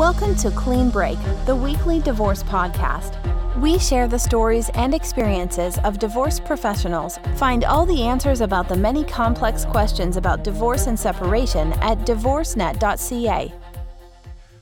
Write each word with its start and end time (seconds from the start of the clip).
Welcome 0.00 0.34
to 0.36 0.50
Clean 0.52 0.88
Break, 0.88 1.18
the 1.44 1.54
weekly 1.54 2.00
divorce 2.00 2.42
podcast. 2.42 3.18
We 3.60 3.78
share 3.78 4.08
the 4.08 4.18
stories 4.18 4.70
and 4.70 4.94
experiences 4.94 5.76
of 5.84 5.98
divorce 5.98 6.40
professionals. 6.40 7.18
Find 7.36 7.64
all 7.64 7.84
the 7.84 8.00
answers 8.00 8.40
about 8.40 8.66
the 8.66 8.78
many 8.78 9.04
complex 9.04 9.66
questions 9.66 10.16
about 10.16 10.42
divorce 10.42 10.86
and 10.86 10.98
separation 10.98 11.74
at 11.82 11.98
divorcenet.ca. 12.06 13.52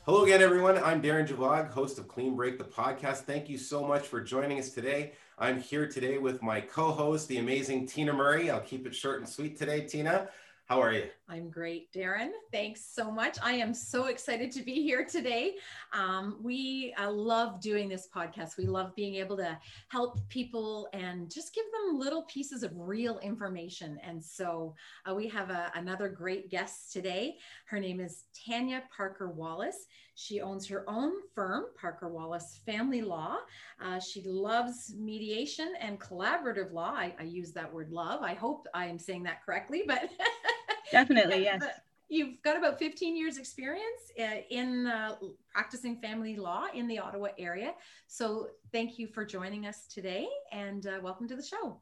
Hello 0.04 0.24
again, 0.24 0.42
everyone. 0.42 0.76
I'm 0.78 1.00
Darren 1.00 1.28
Javog, 1.28 1.70
host 1.70 2.00
of 2.00 2.08
Clean 2.08 2.34
Break, 2.34 2.58
the 2.58 2.64
podcast. 2.64 3.18
Thank 3.18 3.48
you 3.48 3.58
so 3.58 3.86
much 3.86 4.08
for 4.08 4.20
joining 4.20 4.58
us 4.58 4.70
today. 4.70 5.12
I'm 5.38 5.60
here 5.60 5.86
today 5.86 6.18
with 6.18 6.42
my 6.42 6.60
co 6.60 6.90
host, 6.90 7.28
the 7.28 7.38
amazing 7.38 7.86
Tina 7.86 8.12
Murray. 8.12 8.50
I'll 8.50 8.58
keep 8.58 8.88
it 8.88 8.94
short 8.94 9.20
and 9.20 9.28
sweet 9.28 9.56
today, 9.56 9.82
Tina. 9.82 10.30
How 10.68 10.82
are 10.82 10.92
you? 10.92 11.04
I'm 11.30 11.48
great, 11.48 11.90
Darren. 11.94 12.28
Thanks 12.52 12.84
so 12.84 13.10
much. 13.10 13.38
I 13.42 13.52
am 13.52 13.72
so 13.72 14.08
excited 14.08 14.52
to 14.52 14.62
be 14.62 14.82
here 14.82 15.02
today. 15.02 15.54
Um, 15.94 16.36
we 16.42 16.94
uh, 16.98 17.10
love 17.10 17.62
doing 17.62 17.88
this 17.88 18.06
podcast. 18.14 18.58
We 18.58 18.66
love 18.66 18.94
being 18.94 19.14
able 19.14 19.38
to 19.38 19.58
help 19.88 20.18
people 20.28 20.90
and 20.92 21.30
just 21.30 21.54
give 21.54 21.64
them 21.72 21.98
little 21.98 22.24
pieces 22.24 22.62
of 22.62 22.72
real 22.74 23.18
information. 23.20 23.98
And 24.04 24.22
so 24.22 24.74
uh, 25.10 25.14
we 25.14 25.26
have 25.28 25.48
a, 25.48 25.72
another 25.74 26.10
great 26.10 26.50
guest 26.50 26.92
today. 26.92 27.36
Her 27.64 27.80
name 27.80 27.98
is 27.98 28.24
Tanya 28.46 28.82
Parker 28.94 29.30
Wallace. 29.30 29.86
She 30.16 30.40
owns 30.40 30.66
her 30.66 30.84
own 30.88 31.12
firm, 31.34 31.66
Parker 31.80 32.08
Wallace 32.08 32.60
Family 32.66 33.00
Law. 33.02 33.36
Uh, 33.80 34.00
she 34.00 34.20
loves 34.22 34.92
mediation 34.98 35.74
and 35.80 36.00
collaborative 36.00 36.72
law. 36.72 36.90
I, 36.90 37.14
I 37.20 37.22
use 37.22 37.52
that 37.52 37.72
word 37.72 37.90
love. 37.90 38.22
I 38.22 38.34
hope 38.34 38.66
I 38.74 38.86
am 38.86 38.98
saying 38.98 39.22
that 39.22 39.44
correctly, 39.44 39.84
but 39.86 40.10
definitely, 40.90 41.42
yes. 41.42 41.62
You've 42.10 42.40
got 42.42 42.56
about 42.56 42.78
15 42.78 43.16
years 43.16 43.36
experience 43.36 44.12
uh, 44.18 44.40
in 44.48 44.86
uh, 44.86 45.16
practicing 45.52 46.00
family 46.00 46.36
law 46.36 46.64
in 46.72 46.88
the 46.88 46.98
Ottawa 46.98 47.28
area. 47.38 47.74
So 48.06 48.48
thank 48.72 48.98
you 48.98 49.06
for 49.06 49.26
joining 49.26 49.66
us 49.66 49.86
today 49.86 50.26
and 50.50 50.86
uh, 50.86 51.00
welcome 51.02 51.28
to 51.28 51.36
the 51.36 51.42
show. 51.42 51.78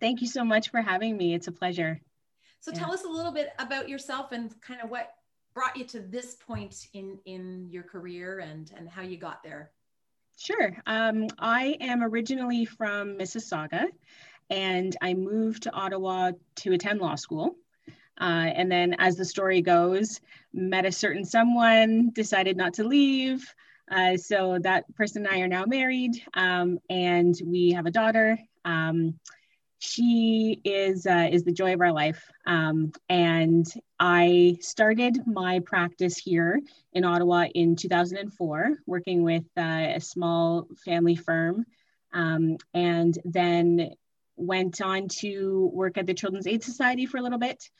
Thank 0.00 0.22
you 0.22 0.26
so 0.26 0.44
much 0.44 0.70
for 0.70 0.80
having 0.80 1.14
me. 1.16 1.34
It's 1.34 1.46
a 1.46 1.52
pleasure. 1.52 2.00
So 2.60 2.72
yeah. 2.72 2.78
tell 2.78 2.92
us 2.92 3.04
a 3.04 3.08
little 3.08 3.32
bit 3.32 3.50
about 3.58 3.86
yourself 3.86 4.32
and 4.32 4.58
kind 4.62 4.80
of 4.82 4.88
what 4.88 5.12
brought 5.54 5.76
you 5.76 5.84
to 5.84 6.00
this 6.00 6.36
point 6.36 6.86
in 6.94 7.18
in 7.26 7.68
your 7.70 7.82
career 7.82 8.38
and 8.38 8.72
and 8.76 8.88
how 8.88 9.02
you 9.02 9.18
got 9.18 9.42
there. 9.42 9.72
Sure. 10.38 10.74
Um, 10.86 11.26
I 11.38 11.76
am 11.80 12.02
originally 12.02 12.64
from 12.64 13.18
Mississauga, 13.18 13.86
and 14.48 14.96
I 15.02 15.12
moved 15.12 15.64
to 15.64 15.72
Ottawa 15.72 16.32
to 16.56 16.72
attend 16.72 17.00
law 17.00 17.14
school. 17.14 17.56
Uh, 18.20 18.52
and 18.54 18.70
then, 18.70 18.94
as 18.98 19.16
the 19.16 19.24
story 19.24 19.62
goes, 19.62 20.20
met 20.52 20.84
a 20.84 20.92
certain 20.92 21.24
someone, 21.24 22.10
decided 22.10 22.56
not 22.56 22.74
to 22.74 22.84
leave. 22.84 23.52
Uh, 23.90 24.16
so 24.16 24.58
that 24.60 24.84
person 24.94 25.26
and 25.26 25.34
I 25.34 25.40
are 25.40 25.48
now 25.48 25.64
married, 25.64 26.22
um, 26.34 26.78
and 26.88 27.34
we 27.44 27.72
have 27.72 27.86
a 27.86 27.90
daughter. 27.90 28.38
Um, 28.64 29.18
she 29.80 30.60
is 30.62 31.06
uh, 31.06 31.28
is 31.32 31.42
the 31.42 31.52
joy 31.52 31.72
of 31.72 31.80
our 31.80 31.92
life, 31.92 32.30
um, 32.46 32.92
and 33.08 33.66
I 33.98 34.58
started 34.60 35.26
my 35.26 35.60
practice 35.60 36.18
here 36.18 36.60
in 36.92 37.04
Ottawa 37.04 37.46
in 37.54 37.74
2004, 37.76 38.78
working 38.86 39.22
with 39.22 39.46
uh, 39.56 39.94
a 39.94 40.00
small 40.00 40.68
family 40.84 41.16
firm, 41.16 41.64
um, 42.12 42.58
and 42.74 43.18
then 43.24 43.94
went 44.36 44.82
on 44.82 45.08
to 45.08 45.70
work 45.72 45.98
at 45.98 46.06
the 46.06 46.14
Children's 46.14 46.46
Aid 46.46 46.62
Society 46.62 47.06
for 47.06 47.16
a 47.16 47.22
little 47.22 47.38
bit. 47.38 47.70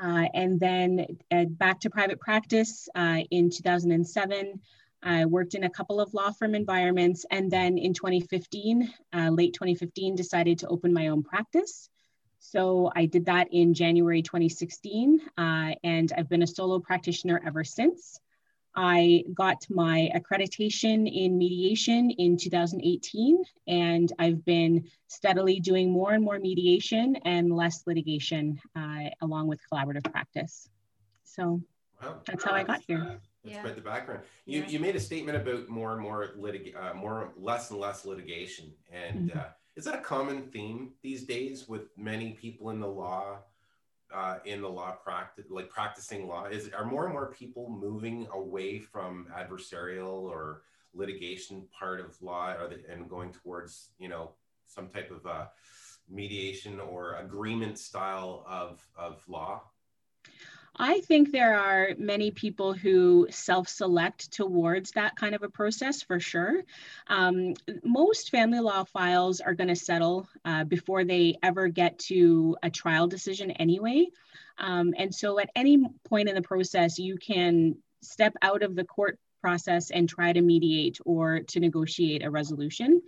Uh, 0.00 0.26
and 0.34 0.58
then 0.58 1.06
uh, 1.30 1.44
back 1.44 1.80
to 1.80 1.90
private 1.90 2.20
practice 2.20 2.88
uh, 2.94 3.20
in 3.30 3.50
2007. 3.50 4.60
I 5.02 5.26
worked 5.26 5.54
in 5.54 5.64
a 5.64 5.70
couple 5.70 6.00
of 6.00 6.14
law 6.14 6.30
firm 6.30 6.54
environments, 6.54 7.26
and 7.30 7.50
then 7.50 7.76
in 7.76 7.92
2015, 7.92 8.90
uh, 9.12 9.28
late 9.30 9.52
2015, 9.52 10.16
decided 10.16 10.58
to 10.60 10.68
open 10.68 10.92
my 10.92 11.08
own 11.08 11.22
practice. 11.22 11.90
So 12.38 12.90
I 12.94 13.06
did 13.06 13.26
that 13.26 13.48
in 13.52 13.74
January 13.74 14.22
2016, 14.22 15.20
uh, 15.36 15.72
and 15.84 16.12
I've 16.16 16.28
been 16.28 16.42
a 16.42 16.46
solo 16.46 16.78
practitioner 16.78 17.40
ever 17.44 17.64
since. 17.64 18.18
I 18.76 19.24
got 19.34 19.64
my 19.70 20.10
accreditation 20.14 21.10
in 21.10 21.38
mediation 21.38 22.10
in 22.10 22.36
2018, 22.36 23.44
and 23.68 24.12
I've 24.18 24.44
been 24.44 24.88
steadily 25.06 25.60
doing 25.60 25.92
more 25.92 26.12
and 26.12 26.24
more 26.24 26.38
mediation 26.38 27.16
and 27.24 27.54
less 27.54 27.84
litigation 27.86 28.60
uh, 28.74 29.10
along 29.20 29.46
with 29.46 29.60
collaborative 29.72 30.10
practice. 30.10 30.68
So 31.22 31.60
wow. 32.02 32.16
that's 32.26 32.44
how 32.44 32.52
I 32.52 32.64
got 32.64 32.82
here. 32.86 33.20
That's 33.44 33.56
yeah. 33.56 33.60
quite 33.60 33.76
the 33.76 33.80
background. 33.80 34.22
You, 34.46 34.60
yeah. 34.60 34.68
you 34.68 34.80
made 34.80 34.96
a 34.96 35.00
statement 35.00 35.36
about 35.36 35.68
more 35.68 35.92
and 35.92 36.02
more 36.02 36.34
litig- 36.38 36.74
uh, 36.74 36.94
more 36.94 37.32
less 37.36 37.70
and 37.70 37.78
less 37.78 38.04
litigation, 38.04 38.72
and 38.90 39.30
mm-hmm. 39.30 39.38
uh, 39.38 39.44
is 39.76 39.84
that 39.84 39.94
a 39.94 40.00
common 40.00 40.42
theme 40.42 40.92
these 41.02 41.24
days 41.24 41.68
with 41.68 41.82
many 41.96 42.32
people 42.32 42.70
in 42.70 42.80
the 42.80 42.88
law, 42.88 43.38
uh, 44.12 44.36
in 44.44 44.60
the 44.60 44.68
law 44.68 44.92
practice, 44.92 45.46
like 45.50 45.68
practicing 45.68 46.26
law? 46.26 46.46
Is 46.46 46.70
are 46.76 46.84
more 46.84 47.04
and 47.04 47.12
more 47.12 47.32
people 47.32 47.68
moving 47.68 48.26
away 48.32 48.78
from 48.78 49.28
adversarial 49.36 50.22
or 50.22 50.62
litigation 50.94 51.66
part 51.76 52.00
of 52.00 52.20
law, 52.22 52.54
they, 52.68 52.92
and 52.92 53.08
going 53.08 53.32
towards 53.32 53.90
you 53.98 54.08
know 54.08 54.32
some 54.66 54.88
type 54.88 55.10
of 55.10 55.24
uh, 55.26 55.46
mediation 56.08 56.80
or 56.80 57.16
agreement 57.16 57.78
style 57.78 58.44
of 58.48 58.86
of 58.96 59.22
law? 59.28 59.62
I 60.76 61.00
think 61.00 61.30
there 61.30 61.56
are 61.56 61.90
many 61.98 62.30
people 62.30 62.72
who 62.72 63.28
self 63.30 63.68
select 63.68 64.32
towards 64.32 64.90
that 64.92 65.14
kind 65.16 65.34
of 65.34 65.42
a 65.42 65.48
process 65.48 66.02
for 66.02 66.18
sure. 66.18 66.64
Um, 67.06 67.54
most 67.84 68.30
family 68.30 68.60
law 68.60 68.84
files 68.84 69.40
are 69.40 69.54
going 69.54 69.68
to 69.68 69.76
settle 69.76 70.28
uh, 70.44 70.64
before 70.64 71.04
they 71.04 71.36
ever 71.42 71.68
get 71.68 71.98
to 72.00 72.56
a 72.62 72.70
trial 72.70 73.06
decision 73.06 73.52
anyway. 73.52 74.06
Um, 74.58 74.94
and 74.98 75.14
so 75.14 75.38
at 75.38 75.50
any 75.54 75.84
point 76.04 76.28
in 76.28 76.34
the 76.34 76.42
process, 76.42 76.98
you 76.98 77.16
can 77.18 77.76
step 78.02 78.34
out 78.42 78.62
of 78.62 78.74
the 78.74 78.84
court 78.84 79.18
process 79.40 79.90
and 79.90 80.08
try 80.08 80.32
to 80.32 80.40
mediate 80.40 80.98
or 81.04 81.40
to 81.40 81.60
negotiate 81.60 82.24
a 82.24 82.30
resolution. 82.30 83.00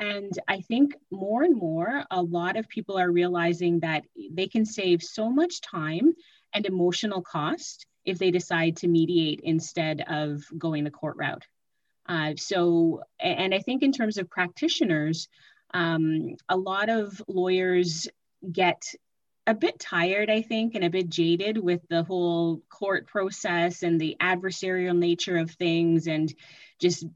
And 0.00 0.32
I 0.48 0.60
think 0.60 0.94
more 1.10 1.44
and 1.44 1.56
more, 1.56 2.04
a 2.10 2.20
lot 2.20 2.56
of 2.56 2.68
people 2.68 2.98
are 2.98 3.10
realizing 3.10 3.80
that 3.80 4.04
they 4.30 4.48
can 4.48 4.64
save 4.64 5.02
so 5.02 5.30
much 5.30 5.60
time 5.60 6.14
and 6.54 6.66
emotional 6.66 7.20
cost 7.20 7.86
if 8.04 8.18
they 8.18 8.30
decide 8.30 8.76
to 8.76 8.88
mediate 8.88 9.40
instead 9.42 10.02
of 10.08 10.44
going 10.56 10.84
the 10.84 10.90
court 10.90 11.16
route. 11.16 11.44
Uh, 12.06 12.34
so, 12.36 13.02
and 13.18 13.54
I 13.54 13.60
think 13.60 13.82
in 13.82 13.92
terms 13.92 14.18
of 14.18 14.30
practitioners, 14.30 15.28
um, 15.72 16.36
a 16.48 16.56
lot 16.56 16.90
of 16.90 17.20
lawyers 17.26 18.08
get 18.50 18.82
a 19.46 19.54
bit 19.54 19.78
tired, 19.78 20.30
I 20.30 20.42
think, 20.42 20.74
and 20.74 20.84
a 20.84 20.90
bit 20.90 21.08
jaded 21.08 21.58
with 21.58 21.80
the 21.88 22.02
whole 22.02 22.62
court 22.70 23.06
process 23.06 23.82
and 23.82 24.00
the 24.00 24.16
adversarial 24.20 24.96
nature 24.96 25.36
of 25.36 25.50
things 25.50 26.06
and 26.06 26.32
just 26.80 27.06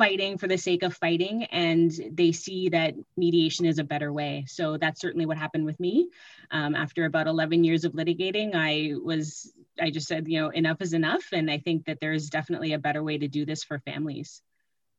fighting 0.00 0.38
for 0.38 0.48
the 0.48 0.56
sake 0.56 0.82
of 0.82 0.96
fighting 0.96 1.44
and 1.44 1.92
they 2.12 2.32
see 2.32 2.70
that 2.70 2.94
mediation 3.18 3.66
is 3.66 3.78
a 3.78 3.84
better 3.84 4.10
way. 4.10 4.46
So 4.48 4.78
that's 4.78 4.98
certainly 4.98 5.26
what 5.26 5.36
happened 5.36 5.66
with 5.66 5.78
me. 5.78 6.08
Um, 6.50 6.74
after 6.74 7.04
about 7.04 7.26
11 7.26 7.64
years 7.64 7.84
of 7.84 7.92
litigating 7.92 8.52
i 8.54 8.94
was 8.96 9.52
i 9.78 9.90
just 9.90 10.08
said 10.08 10.26
you 10.26 10.40
know 10.40 10.48
enough 10.48 10.80
is 10.80 10.94
enough 10.94 11.24
and 11.32 11.48
i 11.50 11.58
think 11.58 11.84
that 11.84 11.98
there's 12.00 12.28
definitely 12.28 12.72
a 12.72 12.78
better 12.78 13.02
way 13.04 13.18
to 13.18 13.28
do 13.28 13.44
this 13.44 13.62
for 13.62 13.78
families. 13.80 14.42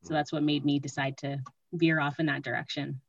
So 0.04 0.14
that's 0.14 0.32
what 0.32 0.42
made 0.42 0.64
me 0.64 0.78
decide 0.78 1.16
to 1.18 1.40
veer 1.72 2.00
off 2.00 2.20
in 2.20 2.26
that 2.26 2.42
direction. 2.42 3.00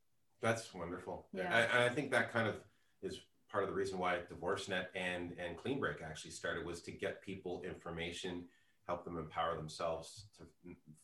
That's 0.42 0.74
wonderful. 0.74 1.28
Yeah. 1.32 1.68
I, 1.74 1.86
I 1.86 1.90
think 1.90 2.12
that 2.12 2.34
kind 2.34 2.48
of 2.48 2.56
is 3.02 3.20
part 3.52 3.64
of 3.64 3.70
the 3.70 3.76
reason 3.76 4.00
why 4.00 4.18
divorcenet 4.32 4.88
and 4.96 5.36
and 5.38 5.56
clean 5.58 5.80
break 5.80 6.02
actually 6.02 6.32
started 6.32 6.66
was 6.66 6.82
to 6.82 6.92
get 6.92 7.22
people 7.22 7.62
information 7.64 8.46
help 8.88 9.06
them 9.06 9.18
empower 9.18 9.56
themselves 9.56 10.26
to 10.38 10.44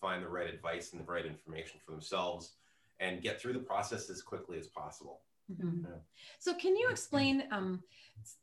find 0.01 0.23
the 0.23 0.29
right 0.29 0.53
advice 0.53 0.91
and 0.91 1.01
the 1.01 1.11
right 1.11 1.25
information 1.25 1.79
for 1.85 1.91
themselves 1.91 2.53
and 2.99 3.21
get 3.21 3.41
through 3.41 3.53
the 3.53 3.59
process 3.59 4.09
as 4.09 4.21
quickly 4.21 4.57
as 4.57 4.67
possible. 4.67 5.21
Mm-hmm. 5.51 5.85
Yeah. 5.85 5.97
So, 6.39 6.53
can 6.53 6.75
you 6.75 6.89
explain? 6.89 7.43
Um, 7.51 7.81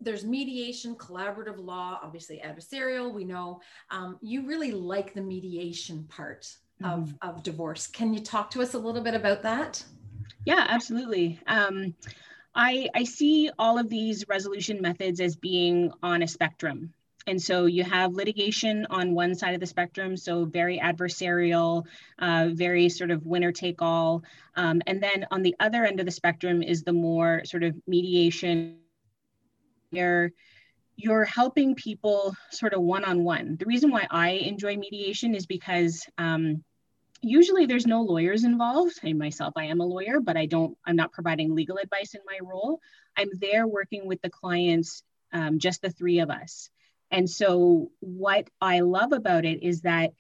there's 0.01 0.25
mediation, 0.25 0.97
collaborative 0.97 1.59
law, 1.59 2.01
obviously 2.03 2.43
adversarial. 2.45 3.13
We 3.13 3.25
know 3.25 3.61
um, 3.91 4.19
you 4.23 4.47
really 4.47 4.73
like 4.73 5.15
the 5.15 5.21
mediation 5.21 6.05
part 6.09 6.53
mm-hmm. 6.83 6.87
of, 6.87 7.15
of 7.23 7.43
divorce. 7.43 7.87
Can 7.87 8.13
you 8.13 8.21
talk 8.21 8.51
to 8.51 8.63
us 8.63 8.75
a 8.75 8.79
little 8.79 9.03
bit 9.03 9.15
about 9.15 9.43
that? 9.43 9.85
Yeah, 10.45 10.65
absolutely. 10.69 11.39
Um, 11.47 11.95
I, 12.55 12.89
I 12.95 13.05
see 13.05 13.51
all 13.59 13.79
of 13.79 13.91
these 13.91 14.27
resolution 14.29 14.81
methods 14.81 15.21
as 15.21 15.37
being 15.37 15.93
on 16.03 16.23
a 16.23 16.29
spectrum. 16.29 16.93
And 17.29 17.43
so 17.43 17.67
you 17.67 17.83
have 17.83 18.15
litigation 18.15 18.87
on 18.89 19.13
one 19.13 19.35
side 19.35 19.55
of 19.55 19.61
the 19.61 19.67
spectrum, 19.67 20.17
so 20.17 20.45
very 20.45 20.79
adversarial, 20.79 21.85
uh, 22.21 22.51
very 22.53 22.89
sort 22.89 23.11
of 23.11 23.27
winner 23.27 23.51
take 23.51 23.83
all. 23.83 24.23
Um, 24.55 24.81
and 24.87 25.03
then 25.03 25.27
on 25.33 25.43
the 25.43 25.57
other 25.59 25.85
end 25.85 25.99
of 25.99 26.07
the 26.07 26.13
spectrum 26.13 26.63
is 26.63 26.85
the 26.85 26.93
more 26.93 27.43
sort 27.45 27.65
of 27.65 27.75
mediation, 27.89 28.79
where 29.91 30.33
you're 30.97 31.25
helping 31.25 31.75
people 31.75 32.35
sort 32.51 32.75
of 32.75 32.81
one 32.81 33.05
on 33.05 33.25
one. 33.25 33.57
The 33.57 33.67
reason 33.67 33.91
why 33.91 34.07
I 34.09 34.31
enjoy 34.31 34.77
mediation 34.77 35.35
is 35.35 35.47
because 35.47 36.07
um, 36.19 36.63
usually 37.21 37.67
there's 37.67 37.87
no 37.87 38.03
lawyers 38.03 38.45
involved. 38.45 39.01
I 39.05 39.13
myself, 39.15 39.55
I 39.57 39.65
am 39.65 39.81
a 39.81 39.87
lawyer, 39.87 40.21
but 40.21 40.37
I 40.37 40.47
don't, 40.47 40.79
I'm 40.87 40.97
not 40.97 41.13
providing 41.13 41.55
legal 41.55 41.79
advice 41.79 42.15
in 42.15 42.21
my 42.25 42.39
role. 42.41 42.81
I'm 43.17 43.31
there 43.35 43.67
working 43.67 44.07
with 44.07 44.23
the 44.23 44.31
clients, 44.31 45.03
um, 45.33 45.59
just 45.59 45.83
the 45.83 45.91
three 45.91 46.21
of 46.21 46.31
us. 46.31 46.71
And 47.11 47.29
so, 47.29 47.91
what 48.01 48.49
I 48.61 48.81
love 48.81 49.13
about 49.13 49.45
it 49.45 49.63
is 49.63 49.83
that 49.83 50.13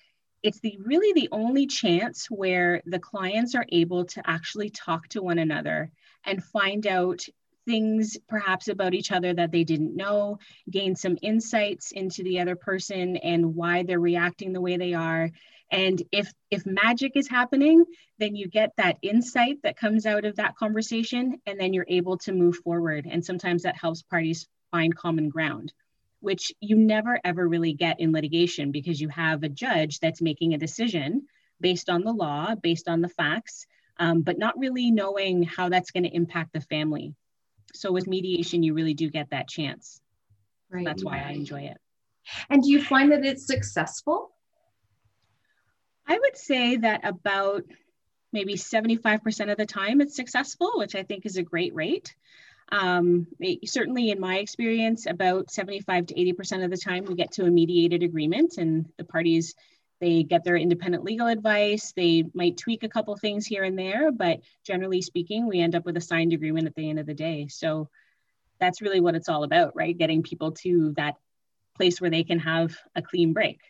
it's 0.42 0.60
the 0.60 0.78
really 0.84 1.12
the 1.12 1.28
only 1.32 1.66
chance 1.66 2.30
where 2.30 2.82
the 2.86 3.00
clients 3.00 3.54
are 3.54 3.66
able 3.70 4.04
to 4.04 4.22
actually 4.28 4.70
talk 4.70 5.08
to 5.08 5.22
one 5.22 5.38
another 5.38 5.90
and 6.24 6.44
find 6.44 6.86
out 6.86 7.24
things 7.66 8.16
perhaps 8.28 8.68
about 8.68 8.94
each 8.94 9.10
other 9.10 9.34
that 9.34 9.50
they 9.50 9.64
didn't 9.64 9.96
know, 9.96 10.38
gain 10.70 10.94
some 10.94 11.18
insights 11.20 11.90
into 11.90 12.22
the 12.22 12.38
other 12.38 12.54
person 12.54 13.16
and 13.16 13.56
why 13.56 13.82
they're 13.82 13.98
reacting 13.98 14.52
the 14.52 14.60
way 14.60 14.76
they 14.76 14.94
are. 14.94 15.30
And 15.72 16.00
if 16.12 16.32
if 16.52 16.64
magic 16.64 17.12
is 17.16 17.28
happening, 17.28 17.84
then 18.18 18.36
you 18.36 18.46
get 18.46 18.70
that 18.76 18.98
insight 19.02 19.58
that 19.64 19.76
comes 19.76 20.06
out 20.06 20.24
of 20.24 20.36
that 20.36 20.54
conversation 20.54 21.40
and 21.44 21.58
then 21.58 21.72
you're 21.72 21.86
able 21.88 22.18
to 22.18 22.32
move 22.32 22.56
forward. 22.58 23.08
And 23.10 23.24
sometimes 23.24 23.64
that 23.64 23.76
helps 23.76 24.02
parties 24.02 24.46
find 24.70 24.94
common 24.94 25.28
ground 25.28 25.72
which 26.20 26.52
you 26.60 26.76
never 26.76 27.20
ever 27.24 27.46
really 27.46 27.72
get 27.72 28.00
in 28.00 28.12
litigation 28.12 28.72
because 28.72 29.00
you 29.00 29.08
have 29.08 29.42
a 29.42 29.48
judge 29.48 30.00
that's 30.00 30.20
making 30.22 30.54
a 30.54 30.58
decision 30.58 31.26
based 31.60 31.88
on 31.88 32.02
the 32.02 32.12
law, 32.12 32.54
based 32.54 32.88
on 32.88 33.00
the 33.00 33.08
facts, 33.08 33.66
um, 33.98 34.22
but 34.22 34.38
not 34.38 34.58
really 34.58 34.90
knowing 34.90 35.42
how 35.42 35.68
that's 35.68 35.90
going 35.90 36.04
to 36.04 36.14
impact 36.14 36.52
the 36.52 36.60
family. 36.60 37.14
So 37.72 37.92
with 37.92 38.06
mediation, 38.06 38.62
you 38.62 38.74
really 38.74 38.94
do 38.94 39.10
get 39.10 39.30
that 39.30 39.48
chance. 39.48 40.00
Right. 40.70 40.84
So 40.84 40.90
that's 40.90 41.04
why 41.04 41.18
I 41.18 41.30
enjoy 41.30 41.62
it. 41.62 41.78
And 42.50 42.62
do 42.62 42.70
you 42.70 42.82
find 42.82 43.12
that 43.12 43.24
it's 43.24 43.46
successful? 43.46 44.32
I 46.06 46.18
would 46.18 46.36
say 46.36 46.76
that 46.76 47.04
about 47.04 47.64
maybe 48.32 48.54
75% 48.54 49.50
of 49.50 49.56
the 49.56 49.66
time 49.66 50.00
it's 50.00 50.16
successful, 50.16 50.72
which 50.76 50.94
I 50.94 51.02
think 51.02 51.26
is 51.26 51.36
a 51.36 51.42
great 51.42 51.74
rate. 51.74 52.14
Um, 52.72 53.28
it, 53.38 53.68
certainly, 53.68 54.10
in 54.10 54.20
my 54.20 54.38
experience, 54.38 55.06
about 55.06 55.50
75 55.50 56.06
to 56.06 56.14
80% 56.14 56.64
of 56.64 56.70
the 56.70 56.76
time, 56.76 57.04
we 57.04 57.14
get 57.14 57.32
to 57.32 57.44
a 57.44 57.50
mediated 57.50 58.02
agreement, 58.02 58.58
and 58.58 58.86
the 58.96 59.04
parties 59.04 59.54
they 60.00 60.22
get 60.22 60.44
their 60.44 60.56
independent 60.56 61.04
legal 61.04 61.26
advice. 61.26 61.92
They 61.92 62.24
might 62.34 62.58
tweak 62.58 62.82
a 62.82 62.88
couple 62.88 63.16
things 63.16 63.46
here 63.46 63.64
and 63.64 63.78
there, 63.78 64.12
but 64.12 64.40
generally 64.64 65.00
speaking, 65.00 65.46
we 65.46 65.60
end 65.60 65.74
up 65.74 65.84
with 65.84 65.96
a 65.96 66.02
signed 66.02 66.32
agreement 66.32 66.66
at 66.66 66.74
the 66.74 66.90
end 66.90 66.98
of 66.98 67.06
the 67.06 67.14
day. 67.14 67.48
So 67.48 67.88
that's 68.60 68.82
really 68.82 69.00
what 69.00 69.14
it's 69.14 69.28
all 69.28 69.44
about, 69.44 69.74
right? 69.74 69.96
Getting 69.96 70.22
people 70.22 70.52
to 70.52 70.92
that 70.96 71.16
place 71.76 72.00
where 72.00 72.10
they 72.10 72.24
can 72.24 72.38
have 72.40 72.76
a 72.94 73.02
clean 73.02 73.32
break. 73.32 73.60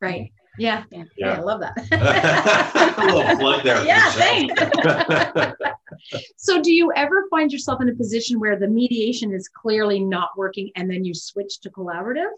Right. 0.00 0.32
Yeah. 0.60 0.84
Yeah. 0.90 1.04
yeah. 1.16 1.32
I 1.32 1.40
love 1.40 1.60
that. 1.60 1.74
a 2.98 3.04
little 3.06 3.36
plug 3.36 3.64
there. 3.64 3.84
Yeah, 3.84 4.10
thanks. 4.10 4.62
so 6.36 6.60
do 6.60 6.72
you 6.72 6.92
ever 6.94 7.26
find 7.30 7.50
yourself 7.52 7.80
in 7.80 7.88
a 7.88 7.94
position 7.94 8.38
where 8.38 8.58
the 8.58 8.68
mediation 8.68 9.32
is 9.32 9.48
clearly 9.48 10.00
not 10.00 10.30
working 10.36 10.70
and 10.76 10.90
then 10.90 11.04
you 11.04 11.14
switch 11.14 11.60
to 11.60 11.70
collaborative? 11.70 12.30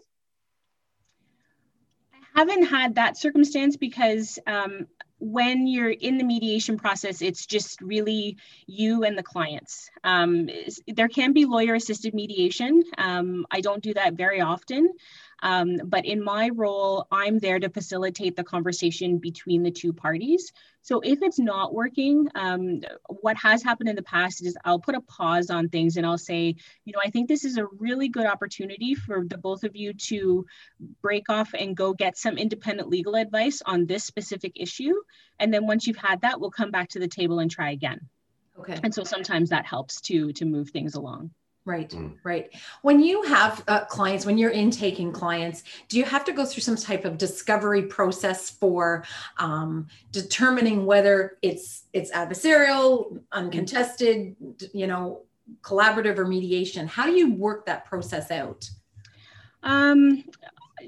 I 2.13 2.39
haven't 2.39 2.63
had 2.63 2.95
that 2.95 3.17
circumstance 3.17 3.75
because 3.77 4.39
um, 4.47 4.87
when 5.19 5.67
you're 5.67 5.89
in 5.89 6.17
the 6.17 6.23
mediation 6.23 6.77
process, 6.77 7.21
it's 7.21 7.45
just 7.45 7.81
really 7.81 8.37
you 8.67 9.03
and 9.03 9.17
the 9.17 9.23
clients. 9.23 9.89
Um, 10.03 10.49
there 10.87 11.07
can 11.07 11.31
be 11.31 11.45
lawyer 11.45 11.75
assisted 11.75 12.13
mediation. 12.13 12.83
Um, 12.97 13.45
I 13.51 13.61
don't 13.61 13.83
do 13.83 13.93
that 13.93 14.13
very 14.15 14.41
often. 14.41 14.89
Um, 15.43 15.75
but 15.83 16.05
in 16.05 16.23
my 16.23 16.49
role, 16.55 17.05
I'm 17.11 17.37
there 17.37 17.59
to 17.59 17.69
facilitate 17.69 18.37
the 18.37 18.45
conversation 18.45 19.17
between 19.17 19.61
the 19.61 19.71
two 19.71 19.91
parties. 19.91 20.53
So 20.81 21.01
if 21.01 21.21
it's 21.21 21.37
not 21.37 21.73
working, 21.73 22.29
um, 22.33 22.81
what 23.09 23.35
has 23.35 23.61
happened 23.61 23.89
in 23.89 23.97
the 23.97 24.03
past 24.03 24.45
is 24.45 24.55
I'll 24.63 24.79
put 24.79 24.95
a 24.95 25.01
pause 25.01 25.49
on 25.49 25.67
things 25.67 25.97
and 25.97 26.05
I'll 26.05 26.17
say, 26.17 26.55
you 26.85 26.93
know, 26.93 26.99
I 27.03 27.09
think 27.09 27.27
this 27.27 27.43
is 27.43 27.57
a 27.57 27.67
really 27.77 28.07
good 28.07 28.25
opportunity 28.25 28.95
for 28.95 29.25
the 29.25 29.37
both 29.37 29.65
of 29.65 29.75
you 29.75 29.93
to 29.93 30.45
break 31.01 31.29
off 31.29 31.53
and 31.53 31.75
go 31.75 31.93
get 31.93 32.17
some 32.17 32.37
independent 32.37 32.87
legal 32.87 33.15
advice 33.15 33.61
on 33.65 33.85
this 33.85 34.05
specific 34.05 34.53
issue. 34.55 34.93
And 35.39 35.53
then 35.53 35.67
once 35.67 35.85
you've 35.87 35.97
had 35.97 36.21
that, 36.21 36.39
we'll 36.39 36.51
come 36.51 36.71
back 36.71 36.87
to 36.89 36.99
the 36.99 37.07
table 37.09 37.39
and 37.39 37.51
try 37.51 37.71
again. 37.71 37.99
Okay. 38.57 38.79
And 38.81 38.93
so 38.93 39.03
sometimes 39.03 39.49
that 39.49 39.65
helps 39.65 39.99
to 40.01 40.31
to 40.33 40.45
move 40.45 40.69
things 40.69 40.95
along. 40.95 41.31
Right, 41.65 41.89
mm. 41.89 42.17
right. 42.23 42.49
When 42.81 43.01
you 43.01 43.21
have 43.23 43.63
uh, 43.69 43.85
clients, 43.85 44.25
when 44.25 44.37
you're 44.37 44.51
intaking 44.51 45.13
clients, 45.13 45.63
do 45.87 45.97
you 45.97 46.03
have 46.03 46.25
to 46.25 46.33
go 46.33 46.45
through 46.45 46.61
some 46.61 46.75
type 46.75 47.05
of 47.05 47.17
discovery 47.17 47.83
process 47.83 48.49
for 48.49 49.05
um, 49.37 49.87
determining 50.11 50.85
whether 50.85 51.37
it's 51.41 51.83
it's 51.93 52.11
adversarial, 52.11 53.21
uncontested, 53.31 54.35
you 54.73 54.87
know, 54.87 55.21
collaborative 55.61 56.17
or 56.17 56.25
mediation? 56.25 56.85
How 56.85 57.05
do 57.05 57.13
you 57.13 57.33
work 57.33 57.65
that 57.67 57.85
process 57.85 58.29
out? 58.29 58.69
Um, 59.63 60.25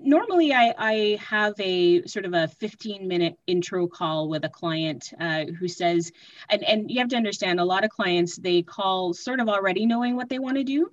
normally 0.06 0.54
I, 0.54 0.74
I, 0.78 1.18
have 1.22 1.54
a 1.60 2.06
sort 2.06 2.26
of 2.26 2.34
a 2.34 2.48
15 2.48 3.08
minute 3.08 3.38
intro 3.48 3.88
call 3.88 4.30
with 4.30 4.46
a 4.46 4.50
client 4.50 5.12
uh, 5.20 5.46
who 5.46 5.68
says 5.68 6.12
and, 6.50 6.64
and 6.64 6.92
you 6.92 7.00
have 7.00 7.10
to 7.10 7.18
understand 7.18 7.60
a 7.60 7.66
lot 7.66 7.84
of 7.84 7.90
clients 7.90 8.36
they 8.36 8.62
call 8.62 9.14
sort 9.14 9.40
of 9.40 9.50
already 9.50 9.86
knowing 9.86 10.16
what 10.16 10.30
they 10.30 10.40
want 10.40 10.58
to 10.58 10.64
do. 10.64 10.90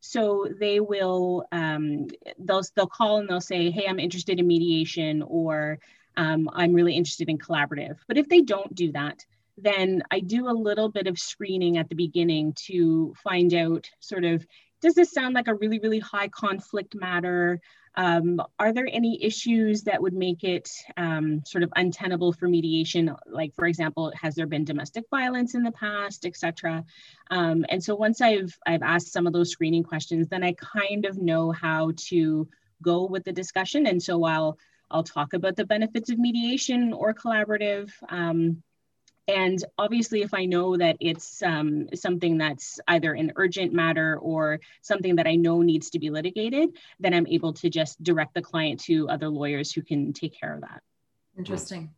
So 0.00 0.46
they 0.60 0.80
will 0.80 1.46
um, 1.52 2.08
they'll, 2.38 2.62
they'll 2.74 2.86
call 2.86 3.18
and 3.18 3.28
they'll 3.28 3.40
say 3.40 3.70
hey 3.70 3.86
i'm 3.88 3.98
interested 3.98 4.38
in 4.38 4.46
mediation 4.46 5.22
or 5.22 5.78
um, 6.16 6.50
i'm 6.52 6.74
really 6.74 6.94
interested 6.94 7.28
in 7.28 7.38
collaborative. 7.38 7.96
But 8.08 8.18
if 8.18 8.28
they 8.28 8.42
don't 8.42 8.74
do 8.74 8.92
that 8.92 9.24
then 9.58 10.02
i 10.10 10.20
do 10.20 10.48
a 10.48 10.50
little 10.50 10.90
bit 10.90 11.06
of 11.06 11.18
screening 11.18 11.78
at 11.78 11.88
the 11.88 11.94
beginning 11.94 12.52
to 12.52 13.14
find 13.22 13.54
out 13.54 13.88
sort 14.00 14.24
of 14.24 14.46
does 14.82 14.94
this 14.94 15.12
sound 15.12 15.34
like 15.34 15.48
a 15.48 15.54
really 15.54 15.78
really 15.78 15.98
high 15.98 16.28
conflict 16.28 16.94
matter 16.94 17.58
um, 17.96 18.42
are 18.58 18.72
there 18.72 18.88
any 18.92 19.22
issues 19.24 19.82
that 19.84 20.02
would 20.02 20.12
make 20.12 20.44
it 20.44 20.70
um, 20.96 21.42
sort 21.46 21.64
of 21.64 21.72
untenable 21.76 22.32
for 22.32 22.46
mediation? 22.46 23.14
Like, 23.26 23.54
for 23.54 23.66
example, 23.66 24.12
has 24.20 24.34
there 24.34 24.46
been 24.46 24.64
domestic 24.64 25.04
violence 25.10 25.54
in 25.54 25.62
the 25.62 25.72
past, 25.72 26.26
etc. 26.26 26.84
Um, 27.30 27.64
and 27.70 27.82
so 27.82 27.94
once 27.94 28.20
I've 28.20 28.56
I've 28.66 28.82
asked 28.82 29.12
some 29.12 29.26
of 29.26 29.32
those 29.32 29.50
screening 29.50 29.82
questions, 29.82 30.28
then 30.28 30.44
I 30.44 30.54
kind 30.54 31.06
of 31.06 31.16
know 31.16 31.52
how 31.52 31.92
to 32.08 32.48
go 32.82 33.06
with 33.06 33.24
the 33.24 33.32
discussion. 33.32 33.86
And 33.86 34.02
so 34.02 34.24
I'll 34.24 34.58
I'll 34.90 35.02
talk 35.02 35.32
about 35.32 35.56
the 35.56 35.64
benefits 35.64 36.10
of 36.10 36.18
mediation 36.18 36.92
or 36.92 37.14
collaborative. 37.14 37.90
And 39.28 39.62
obviously, 39.76 40.22
if 40.22 40.32
I 40.32 40.44
know 40.44 40.76
that 40.76 40.96
it's 41.00 41.42
um, 41.42 41.88
something 41.94 42.38
that's 42.38 42.78
either 42.86 43.12
an 43.12 43.32
urgent 43.36 43.72
matter 43.72 44.18
or 44.18 44.60
something 44.82 45.16
that 45.16 45.26
I 45.26 45.34
know 45.34 45.62
needs 45.62 45.90
to 45.90 45.98
be 45.98 46.10
litigated, 46.10 46.76
then 47.00 47.12
I'm 47.12 47.26
able 47.26 47.52
to 47.54 47.68
just 47.68 48.02
direct 48.02 48.34
the 48.34 48.42
client 48.42 48.80
to 48.84 49.08
other 49.08 49.28
lawyers 49.28 49.72
who 49.72 49.82
can 49.82 50.12
take 50.12 50.38
care 50.38 50.54
of 50.54 50.60
that. 50.60 50.80
Interesting. 51.36 51.90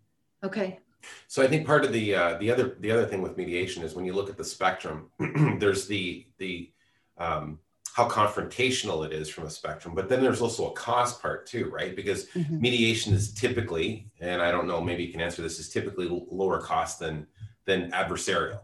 Okay. 0.42 0.78
So 1.26 1.42
I 1.42 1.48
think 1.48 1.66
part 1.66 1.84
of 1.84 1.92
the 1.92 2.14
uh, 2.14 2.38
the 2.38 2.50
other 2.50 2.76
the 2.80 2.90
other 2.90 3.06
thing 3.06 3.22
with 3.22 3.36
mediation 3.36 3.82
is 3.82 3.94
when 3.94 4.04
you 4.04 4.14
look 4.14 4.30
at 4.30 4.36
the 4.36 4.44
spectrum, 4.44 5.10
there's 5.58 5.86
the 5.86 6.26
the 6.38 6.72
um, 7.18 7.58
how 7.98 8.08
confrontational 8.08 9.04
it 9.04 9.12
is 9.12 9.28
from 9.28 9.44
a 9.44 9.50
spectrum 9.50 9.92
but 9.92 10.08
then 10.08 10.22
there's 10.22 10.40
also 10.40 10.70
a 10.70 10.72
cost 10.74 11.20
part 11.20 11.44
too 11.44 11.68
right 11.68 11.96
because 11.96 12.26
mm-hmm. 12.26 12.60
mediation 12.60 13.12
is 13.12 13.34
typically 13.34 14.08
and 14.20 14.40
i 14.40 14.52
don't 14.52 14.68
know 14.68 14.80
maybe 14.80 15.02
you 15.02 15.10
can 15.10 15.20
answer 15.20 15.42
this 15.42 15.58
is 15.58 15.68
typically 15.68 16.06
lower 16.30 16.60
cost 16.60 17.00
than 17.00 17.26
than 17.64 17.90
adversarial 17.90 18.60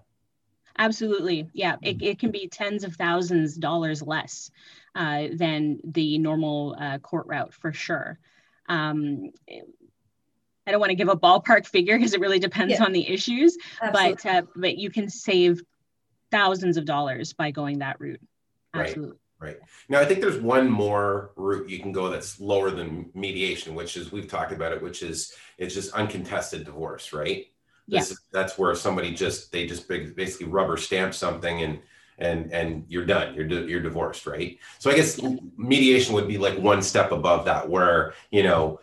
absolutely 0.78 1.48
yeah 1.52 1.74
it, 1.82 2.00
it 2.00 2.20
can 2.20 2.30
be 2.30 2.46
tens 2.46 2.84
of 2.84 2.94
thousands 2.94 3.56
dollars 3.56 4.00
less 4.02 4.52
uh, 4.94 5.24
than 5.32 5.80
the 5.82 6.16
normal 6.18 6.76
uh, 6.78 6.98
court 6.98 7.26
route 7.26 7.52
for 7.52 7.72
sure 7.72 8.20
um, 8.68 9.32
I 10.66 10.70
don't 10.70 10.80
want 10.80 10.90
to 10.90 10.94
give 10.94 11.08
a 11.08 11.16
ballpark 11.16 11.66
figure 11.66 11.98
because 11.98 12.14
it 12.14 12.20
really 12.20 12.38
depends 12.38 12.74
yeah. 12.74 12.84
on 12.84 12.92
the 12.92 13.06
issues, 13.06 13.58
Absolutely. 13.82 14.14
but 14.14 14.26
uh, 14.26 14.42
but 14.56 14.78
you 14.78 14.90
can 14.90 15.10
save 15.10 15.60
thousands 16.30 16.78
of 16.78 16.86
dollars 16.86 17.34
by 17.34 17.50
going 17.50 17.80
that 17.80 18.00
route. 18.00 18.22
Absolutely. 18.72 19.10
Right. 19.10 19.18
Right. 19.44 19.58
Now, 19.90 20.00
I 20.00 20.06
think 20.06 20.20
there's 20.20 20.40
one 20.40 20.70
more 20.70 21.32
route 21.36 21.68
you 21.68 21.78
can 21.78 21.92
go 21.92 22.08
that's 22.08 22.40
lower 22.40 22.70
than 22.70 23.10
mediation, 23.14 23.74
which 23.74 23.96
is 23.96 24.10
we've 24.10 24.26
talked 24.26 24.52
about 24.52 24.72
it, 24.72 24.82
which 24.82 25.02
is 25.02 25.34
it's 25.58 25.74
just 25.74 25.92
uncontested 25.92 26.64
divorce, 26.64 27.12
right? 27.12 27.46
Yes. 27.86 28.10
Yeah. 28.10 28.16
that's 28.32 28.56
where 28.58 28.74
somebody 28.74 29.14
just 29.14 29.52
they 29.52 29.66
just 29.66 29.86
basically 29.88 30.46
rubber 30.46 30.78
stamp 30.78 31.12
something 31.12 31.62
and 31.62 31.80
and 32.18 32.50
and 32.52 32.84
you're 32.88 33.04
done. 33.04 33.34
You're 33.34 33.46
you're 33.46 33.82
divorced, 33.82 34.26
right? 34.26 34.58
So 34.78 34.90
I 34.90 34.94
guess 34.94 35.20
mediation 35.58 36.14
would 36.14 36.28
be 36.28 36.38
like 36.38 36.58
one 36.58 36.80
step 36.80 37.12
above 37.12 37.44
that, 37.44 37.68
where 37.68 38.14
you 38.30 38.42
know 38.42 38.80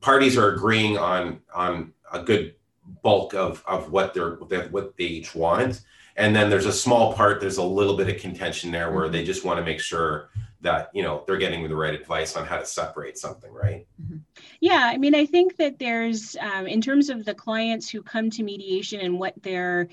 parties 0.00 0.36
are 0.38 0.52
agreeing 0.54 0.98
on 0.98 1.40
on 1.52 1.92
a 2.12 2.22
good 2.22 2.54
bulk 3.02 3.34
of 3.34 3.64
of 3.66 3.90
what 3.90 4.14
they're 4.14 4.36
what 4.36 4.96
they 4.96 5.04
each 5.04 5.34
want 5.34 5.80
and 6.16 6.34
then 6.34 6.50
there's 6.50 6.66
a 6.66 6.72
small 6.72 7.12
part 7.12 7.40
there's 7.40 7.58
a 7.58 7.62
little 7.62 7.96
bit 7.96 8.08
of 8.08 8.20
contention 8.20 8.70
there 8.70 8.90
where 8.90 9.08
they 9.08 9.24
just 9.24 9.44
want 9.44 9.58
to 9.58 9.64
make 9.64 9.80
sure 9.80 10.30
that 10.60 10.90
you 10.94 11.02
know 11.02 11.22
they're 11.26 11.36
getting 11.36 11.68
the 11.68 11.76
right 11.76 11.94
advice 11.94 12.36
on 12.36 12.46
how 12.46 12.56
to 12.56 12.66
separate 12.66 13.18
something 13.18 13.52
right? 13.52 13.86
Mm-hmm. 14.02 14.18
yeah 14.60 14.90
i 14.92 14.96
mean 14.96 15.14
i 15.14 15.26
think 15.26 15.56
that 15.56 15.78
there's 15.78 16.36
um, 16.36 16.66
in 16.66 16.80
terms 16.80 17.10
of 17.10 17.24
the 17.24 17.34
clients 17.34 17.88
who 17.88 18.02
come 18.02 18.30
to 18.30 18.42
mediation 18.42 19.00
and 19.00 19.18
what 19.18 19.34
their 19.42 19.88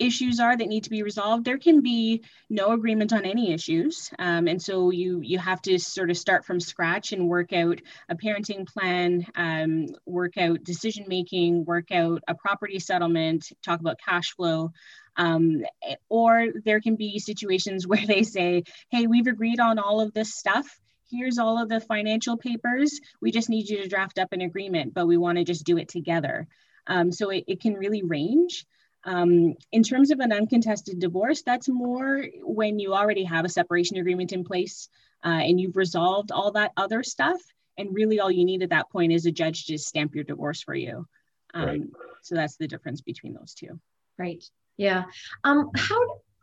issues 0.00 0.40
are 0.40 0.56
that 0.56 0.68
need 0.68 0.84
to 0.84 0.90
be 0.90 1.02
resolved 1.02 1.44
there 1.44 1.58
can 1.58 1.80
be 1.80 2.22
no 2.48 2.72
agreement 2.72 3.12
on 3.12 3.24
any 3.24 3.52
issues. 3.52 4.10
Um, 4.18 4.48
and 4.48 4.60
so 4.60 4.90
you 4.90 5.20
you 5.20 5.38
have 5.38 5.62
to 5.62 5.78
sort 5.78 6.10
of 6.10 6.16
start 6.16 6.44
from 6.44 6.58
scratch 6.58 7.12
and 7.12 7.28
work 7.28 7.52
out 7.52 7.80
a 8.08 8.16
parenting 8.16 8.66
plan 8.66 9.26
um, 9.36 9.86
work 10.06 10.36
out 10.36 10.64
decision 10.64 11.04
making 11.06 11.64
work 11.64 11.92
out 11.92 12.22
a 12.26 12.34
property 12.34 12.80
settlement 12.80 13.52
talk 13.62 13.80
about 13.80 14.00
cash 14.04 14.32
flow 14.32 14.72
um, 15.16 15.64
or 16.08 16.46
there 16.64 16.80
can 16.80 16.96
be 16.96 17.18
situations 17.18 17.86
where 17.86 18.06
they 18.06 18.22
say 18.22 18.64
hey 18.90 19.06
we've 19.06 19.26
agreed 19.26 19.60
on 19.60 19.78
all 19.78 20.00
of 20.00 20.12
this 20.12 20.34
stuff 20.34 20.80
here's 21.10 21.38
all 21.38 21.60
of 21.60 21.68
the 21.68 21.80
financial 21.80 22.36
papers 22.36 23.00
we 23.20 23.30
just 23.30 23.48
need 23.48 23.68
you 23.68 23.82
to 23.82 23.88
draft 23.88 24.18
up 24.18 24.32
an 24.32 24.40
agreement 24.40 24.94
but 24.94 25.06
we 25.06 25.16
want 25.16 25.38
to 25.38 25.44
just 25.44 25.64
do 25.64 25.76
it 25.78 25.88
together 25.88 26.46
um, 26.86 27.12
so 27.12 27.30
it, 27.30 27.44
it 27.46 27.60
can 27.60 27.74
really 27.74 28.02
range 28.02 28.66
um, 29.04 29.54
in 29.72 29.82
terms 29.82 30.10
of 30.10 30.20
an 30.20 30.32
uncontested 30.32 30.98
divorce, 30.98 31.42
that's 31.42 31.68
more 31.68 32.26
when 32.42 32.78
you 32.78 32.92
already 32.94 33.24
have 33.24 33.44
a 33.44 33.48
separation 33.48 33.96
agreement 33.96 34.32
in 34.32 34.44
place 34.44 34.88
uh, 35.24 35.28
and 35.28 35.58
you've 35.60 35.76
resolved 35.76 36.32
all 36.32 36.52
that 36.52 36.72
other 36.76 37.02
stuff. 37.02 37.40
And 37.78 37.94
really, 37.94 38.20
all 38.20 38.30
you 38.30 38.44
need 38.44 38.62
at 38.62 38.70
that 38.70 38.90
point 38.90 39.12
is 39.12 39.24
a 39.24 39.30
judge 39.30 39.66
to 39.66 39.78
stamp 39.78 40.14
your 40.14 40.24
divorce 40.24 40.62
for 40.62 40.74
you. 40.74 41.06
Um, 41.54 41.66
right. 41.66 41.82
So 42.22 42.34
that's 42.34 42.56
the 42.56 42.68
difference 42.68 43.00
between 43.00 43.32
those 43.32 43.54
two. 43.54 43.80
Right. 44.18 44.44
Yeah. 44.76 45.04
Um, 45.44 45.70
how 45.76 45.98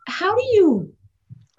how 0.06 0.34
do 0.34 0.42
you? 0.42 0.94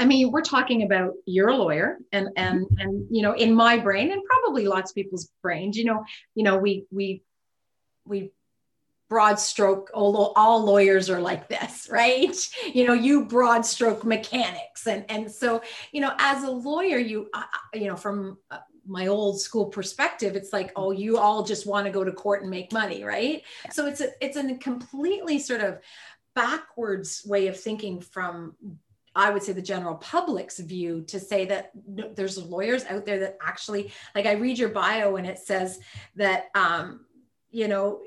I 0.02 0.06
mean, 0.06 0.32
we're 0.32 0.42
talking 0.42 0.84
about 0.84 1.14
you're 1.26 1.50
a 1.50 1.56
lawyer, 1.56 1.98
and 2.12 2.30
and 2.38 2.66
and 2.78 3.06
you 3.10 3.22
know, 3.22 3.34
in 3.34 3.54
my 3.54 3.78
brain, 3.78 4.12
and 4.12 4.22
probably 4.24 4.66
lots 4.66 4.92
of 4.92 4.96
people's 4.96 5.30
brains, 5.42 5.78
you 5.78 5.86
know, 5.86 6.04
you 6.36 6.44
know, 6.44 6.58
we 6.58 6.86
we 6.92 7.22
we 8.06 8.32
broad 9.10 9.40
stroke 9.40 9.90
all, 9.94 10.34
all 10.36 10.64
lawyers 10.64 11.10
are 11.10 11.20
like 11.20 11.50
this 11.50 11.90
right 11.92 12.38
you 12.74 12.86
know 12.86 12.94
you 12.94 13.26
broad 13.26 13.66
stroke 13.66 14.06
mechanics 14.06 14.88
and 14.88 15.04
and 15.10 15.30
so 15.30 15.62
you 15.92 16.00
know 16.00 16.14
as 16.20 16.44
a 16.44 16.52
lawyer 16.52 16.98
you 16.98 17.28
uh, 17.34 17.44
you 17.74 17.88
know 17.88 17.96
from 17.96 18.38
uh, 18.52 18.60
my 18.88 19.08
old 19.08 19.42
school 19.42 19.66
perspective 19.66 20.36
it's 20.36 20.54
like 20.54 20.72
oh 20.76 20.92
you 20.92 21.18
all 21.18 21.44
just 21.44 21.68
want 21.68 21.86
to 21.86 21.92
go 21.92 22.04
to 22.04 22.12
court 22.12 22.42
and 22.42 22.50
make 22.50 22.72
money 22.72 23.04
right 23.04 23.44
so 23.72 23.88
it's 23.88 24.02
a 24.02 24.10
it's 24.22 24.38
a 24.38 24.56
completely 24.58 25.40
sort 25.40 25.62
of 25.62 25.80
backwards 26.36 27.24
way 27.26 27.48
of 27.48 27.60
thinking 27.60 28.02
from 28.02 28.56
I 29.16 29.32
would 29.32 29.44
say 29.44 29.54
the 29.54 29.62
general 29.62 29.96
public's 29.96 30.60
view 30.60 31.02
to 31.08 31.20
say 31.20 31.46
that 31.46 31.72
there's 32.16 32.38
lawyers 32.38 32.86
out 32.86 33.06
there 33.06 33.20
that 33.20 33.38
actually 33.42 33.92
like 34.16 34.26
I 34.26 34.34
read 34.34 34.58
your 34.58 34.70
bio 34.70 35.16
and 35.16 35.28
it 35.28 35.40
says 35.40 35.80
that 36.16 36.46
um, 36.56 37.06
you 37.52 37.68
know 37.68 38.02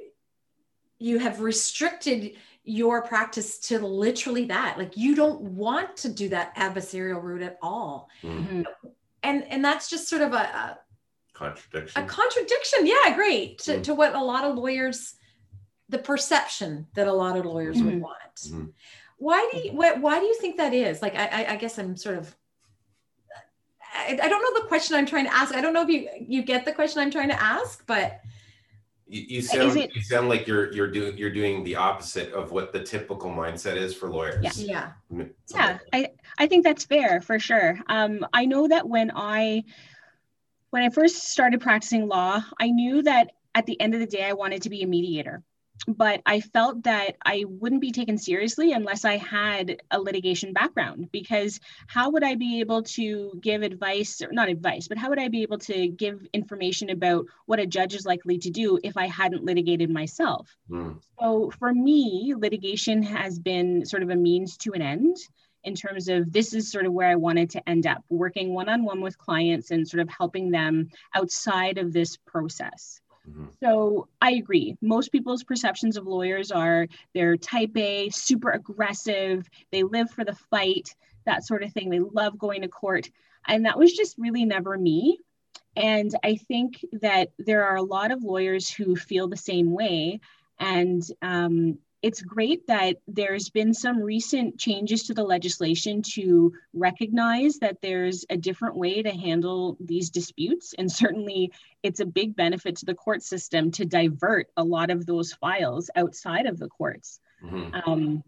you 0.98 1.18
have 1.18 1.40
restricted 1.40 2.36
your 2.64 3.02
practice 3.02 3.58
to 3.58 3.78
literally 3.80 4.44
that. 4.46 4.78
Like 4.78 4.96
you 4.96 5.16
don't 5.16 5.40
want 5.40 5.96
to 5.98 6.08
do 6.08 6.28
that 6.28 6.56
adversarial 6.56 7.22
route 7.22 7.42
at 7.42 7.58
all. 7.60 8.08
Mm-hmm. 8.22 8.62
and 9.22 9.44
and 9.44 9.64
that's 9.64 9.90
just 9.90 10.08
sort 10.08 10.22
of 10.22 10.32
a, 10.32 10.36
a, 10.36 10.78
contradiction. 11.34 12.02
a 12.02 12.06
contradiction. 12.06 12.86
Yeah 12.86 13.14
great. 13.14 13.58
To, 13.60 13.72
mm-hmm. 13.72 13.82
to 13.82 13.94
what 13.94 14.14
a 14.14 14.22
lot 14.22 14.44
of 14.44 14.56
lawyers 14.56 15.14
the 15.92 15.98
perception 15.98 16.86
that 16.94 17.06
a 17.06 17.12
lot 17.12 17.36
of 17.36 17.44
lawyers 17.44 17.76
mm-hmm. 17.76 17.86
would 17.86 18.00
want 18.00 18.34
mm-hmm. 18.38 18.64
why 19.18 19.48
do 19.52 19.58
you 19.58 19.72
why, 19.72 19.92
why 19.92 20.18
do 20.18 20.24
you 20.24 20.34
think 20.40 20.56
that 20.56 20.72
is 20.72 21.02
like 21.02 21.14
I, 21.14 21.46
I 21.50 21.56
guess 21.56 21.78
i'm 21.78 21.96
sort 21.96 22.18
of 22.18 22.34
I, 23.94 24.18
I 24.20 24.28
don't 24.28 24.42
know 24.42 24.60
the 24.62 24.66
question 24.66 24.96
i'm 24.96 25.06
trying 25.06 25.26
to 25.26 25.34
ask 25.34 25.54
i 25.54 25.60
don't 25.60 25.74
know 25.74 25.82
if 25.82 25.88
you 25.88 26.08
you 26.18 26.42
get 26.42 26.64
the 26.64 26.72
question 26.72 27.00
i'm 27.00 27.10
trying 27.10 27.28
to 27.28 27.40
ask 27.40 27.86
but 27.86 28.22
you, 29.06 29.24
you 29.28 29.42
sound 29.42 29.76
it, 29.76 29.94
you 29.94 30.00
sound 30.00 30.30
like 30.30 30.46
you're 30.46 30.72
you're 30.72 30.90
doing 30.90 31.18
you're 31.18 31.32
doing 31.32 31.62
the 31.64 31.76
opposite 31.76 32.32
of 32.32 32.50
what 32.50 32.72
the 32.72 32.82
typical 32.82 33.30
mindset 33.30 33.76
is 33.76 33.94
for 33.94 34.08
lawyers. 34.08 34.62
Yeah. 34.62 34.92
Yeah. 35.10 35.24
yeah 35.54 35.78
I, 35.92 36.12
I 36.38 36.46
think 36.46 36.64
that's 36.64 36.86
fair 36.86 37.20
for 37.20 37.38
sure. 37.38 37.78
Um, 37.88 38.26
I 38.32 38.46
know 38.46 38.68
that 38.68 38.88
when 38.88 39.12
I 39.14 39.64
when 40.70 40.82
I 40.82 40.88
first 40.88 41.30
started 41.30 41.60
practicing 41.60 42.08
law, 42.08 42.42
I 42.58 42.70
knew 42.70 43.02
that 43.02 43.32
at 43.54 43.66
the 43.66 43.78
end 43.78 43.92
of 43.92 44.00
the 44.00 44.06
day 44.06 44.24
I 44.24 44.32
wanted 44.32 44.62
to 44.62 44.70
be 44.70 44.82
a 44.82 44.86
mediator 44.86 45.42
but 45.88 46.22
I 46.26 46.40
felt 46.40 46.84
that 46.84 47.16
I 47.24 47.44
wouldn't 47.48 47.80
be 47.80 47.90
taken 47.90 48.16
seriously 48.16 48.72
unless 48.72 49.04
I 49.04 49.16
had 49.16 49.82
a 49.90 50.00
litigation 50.00 50.52
background. 50.52 51.10
Because 51.12 51.58
how 51.86 52.10
would 52.10 52.22
I 52.22 52.34
be 52.36 52.60
able 52.60 52.82
to 52.84 53.32
give 53.40 53.62
advice, 53.62 54.22
or 54.22 54.32
not 54.32 54.48
advice, 54.48 54.88
but 54.88 54.98
how 54.98 55.08
would 55.08 55.18
I 55.18 55.28
be 55.28 55.42
able 55.42 55.58
to 55.58 55.88
give 55.88 56.26
information 56.32 56.90
about 56.90 57.26
what 57.46 57.58
a 57.58 57.66
judge 57.66 57.94
is 57.94 58.06
likely 58.06 58.38
to 58.38 58.50
do 58.50 58.78
if 58.82 58.96
I 58.96 59.06
hadn't 59.06 59.44
litigated 59.44 59.90
myself? 59.90 60.48
Mm. 60.70 61.00
So 61.20 61.50
for 61.58 61.72
me, 61.72 62.34
litigation 62.36 63.02
has 63.02 63.38
been 63.38 63.84
sort 63.84 64.02
of 64.02 64.10
a 64.10 64.16
means 64.16 64.56
to 64.58 64.72
an 64.72 64.82
end 64.82 65.16
in 65.64 65.74
terms 65.74 66.08
of 66.08 66.32
this 66.32 66.54
is 66.54 66.70
sort 66.70 66.86
of 66.86 66.92
where 66.92 67.08
I 67.08 67.14
wanted 67.16 67.50
to 67.50 67.68
end 67.68 67.86
up 67.86 68.04
working 68.08 68.52
one 68.52 68.68
on 68.68 68.84
one 68.84 69.00
with 69.00 69.18
clients 69.18 69.70
and 69.70 69.86
sort 69.86 70.00
of 70.00 70.08
helping 70.08 70.50
them 70.50 70.88
outside 71.14 71.78
of 71.78 71.92
this 71.92 72.16
process. 72.16 73.00
Mm-hmm. 73.28 73.46
So 73.60 74.08
I 74.20 74.32
agree. 74.32 74.76
Most 74.80 75.12
people's 75.12 75.44
perceptions 75.44 75.96
of 75.96 76.06
lawyers 76.06 76.50
are 76.50 76.88
they're 77.14 77.36
type 77.36 77.76
A, 77.76 78.10
super 78.10 78.50
aggressive, 78.50 79.48
they 79.70 79.82
live 79.82 80.10
for 80.10 80.24
the 80.24 80.34
fight, 80.50 80.94
that 81.24 81.44
sort 81.44 81.62
of 81.62 81.72
thing. 81.72 81.90
They 81.90 82.00
love 82.00 82.38
going 82.38 82.62
to 82.62 82.68
court. 82.68 83.10
And 83.46 83.66
that 83.66 83.78
was 83.78 83.92
just 83.92 84.18
really 84.18 84.44
never 84.44 84.76
me. 84.76 85.18
And 85.76 86.14
I 86.22 86.36
think 86.36 86.84
that 87.00 87.30
there 87.38 87.64
are 87.64 87.76
a 87.76 87.82
lot 87.82 88.10
of 88.10 88.22
lawyers 88.22 88.68
who 88.70 88.96
feel 88.96 89.28
the 89.28 89.36
same 89.36 89.72
way. 89.72 90.20
And 90.58 91.02
um, 91.22 91.78
it's 92.02 92.20
great 92.20 92.66
that 92.66 92.96
there's 93.06 93.48
been 93.48 93.72
some 93.72 94.02
recent 94.02 94.58
changes 94.58 95.04
to 95.04 95.14
the 95.14 95.22
legislation 95.22 96.02
to 96.02 96.52
recognize 96.74 97.58
that 97.58 97.80
there's 97.80 98.26
a 98.28 98.36
different 98.36 98.76
way 98.76 99.02
to 99.02 99.10
handle 99.10 99.76
these 99.78 100.10
disputes. 100.10 100.74
And 100.76 100.90
certainly 100.90 101.52
it's 101.84 102.00
a 102.00 102.06
big 102.06 102.34
benefit 102.34 102.76
to 102.76 102.86
the 102.86 102.94
court 102.94 103.22
system 103.22 103.70
to 103.72 103.84
divert 103.84 104.48
a 104.56 104.64
lot 104.64 104.90
of 104.90 105.06
those 105.06 105.32
files 105.32 105.90
outside 105.94 106.46
of 106.46 106.58
the 106.58 106.68
courts. 106.68 107.20
Mm-hmm. 107.44 107.90
Um, 107.90 108.24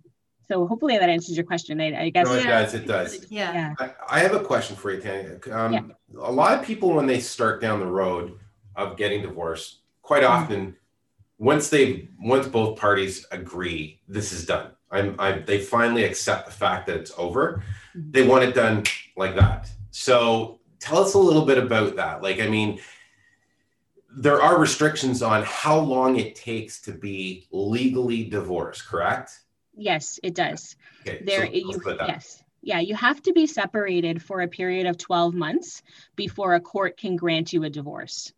so 0.47 0.67
hopefully 0.67 0.97
that 0.97 1.09
answers 1.09 1.37
your 1.37 1.47
question. 1.47 1.81
I, 1.81 2.05
I 2.05 2.11
guess. 2.11 2.27
No, 2.27 2.35
it 2.35 2.45
yeah. 2.45 2.63
does. 2.63 2.75
It 2.75 2.87
does. 2.87 3.27
Yeah. 3.29 3.75
I, 3.79 3.91
I, 4.09 4.21
have 4.21 4.35
a 4.35 4.41
question 4.41 4.77
for 4.77 4.93
you, 4.93 5.01
Tanya. 5.01 5.39
Um, 5.51 5.73
yeah. 5.73 5.81
A 6.21 6.31
lot 6.31 6.59
of 6.59 6.65
people, 6.65 6.93
when 6.93 7.07
they 7.07 7.19
start 7.19 7.61
down 7.61 7.81
the 7.81 7.87
road 7.87 8.39
of 8.77 8.97
getting 8.97 9.23
divorced, 9.23 9.79
quite 10.03 10.23
mm-hmm. 10.23 10.33
often 10.33 10.77
once 11.39 11.69
they 11.69 12.09
once 12.21 12.47
both 12.47 12.79
parties 12.79 13.27
agree 13.31 14.01
this 14.09 14.33
is 14.33 14.47
done. 14.47 14.71
I'm 14.91 15.17
i 15.19 15.33
they 15.33 15.59
finally 15.59 16.05
accept 16.05 16.47
the 16.47 16.53
fact 16.53 16.87
that 16.87 16.97
it's 16.97 17.13
over. 17.17 17.63
Mm-hmm. 17.97 18.11
they 18.11 18.27
want 18.27 18.45
it 18.45 18.55
done 18.55 18.85
like 19.17 19.37
that. 19.37 19.71
So 19.91 20.61
tell 20.81 20.99
us 20.99 21.15
a 21.15 21.19
little 21.19 21.45
bit 21.45 21.59
about 21.59 21.97
that. 21.97 22.23
Like 22.23 22.41
i 22.41 22.49
mean 22.49 22.81
there 24.17 24.41
are 24.41 24.59
restrictions 24.59 25.23
on 25.23 25.43
how 25.43 25.77
long 25.77 26.17
it 26.17 26.37
takes 26.37 26.81
to 26.83 26.93
be 26.93 27.49
legally 27.51 28.25
divorced 28.25 28.87
correct? 28.87 29.41
Yes 29.75 30.21
it 30.23 30.35
does. 30.35 30.77
Okay, 31.01 31.23
there 31.25 31.47
so 31.47 31.53
you 31.53 31.81
yes. 32.07 32.41
Yeah, 32.67 32.81
you 32.81 32.95
have 32.95 33.21
to 33.25 33.35
be 33.35 33.47
separated 33.47 34.23
for 34.23 34.41
a 34.41 34.49
period 34.49 34.87
of 34.87 34.97
12 34.97 35.35
months 35.35 35.83
before 36.17 36.55
a 36.55 36.61
court 36.61 36.97
can 36.97 37.15
grant 37.15 37.53
you 37.53 37.63
a 37.65 37.69
divorce. 37.69 38.33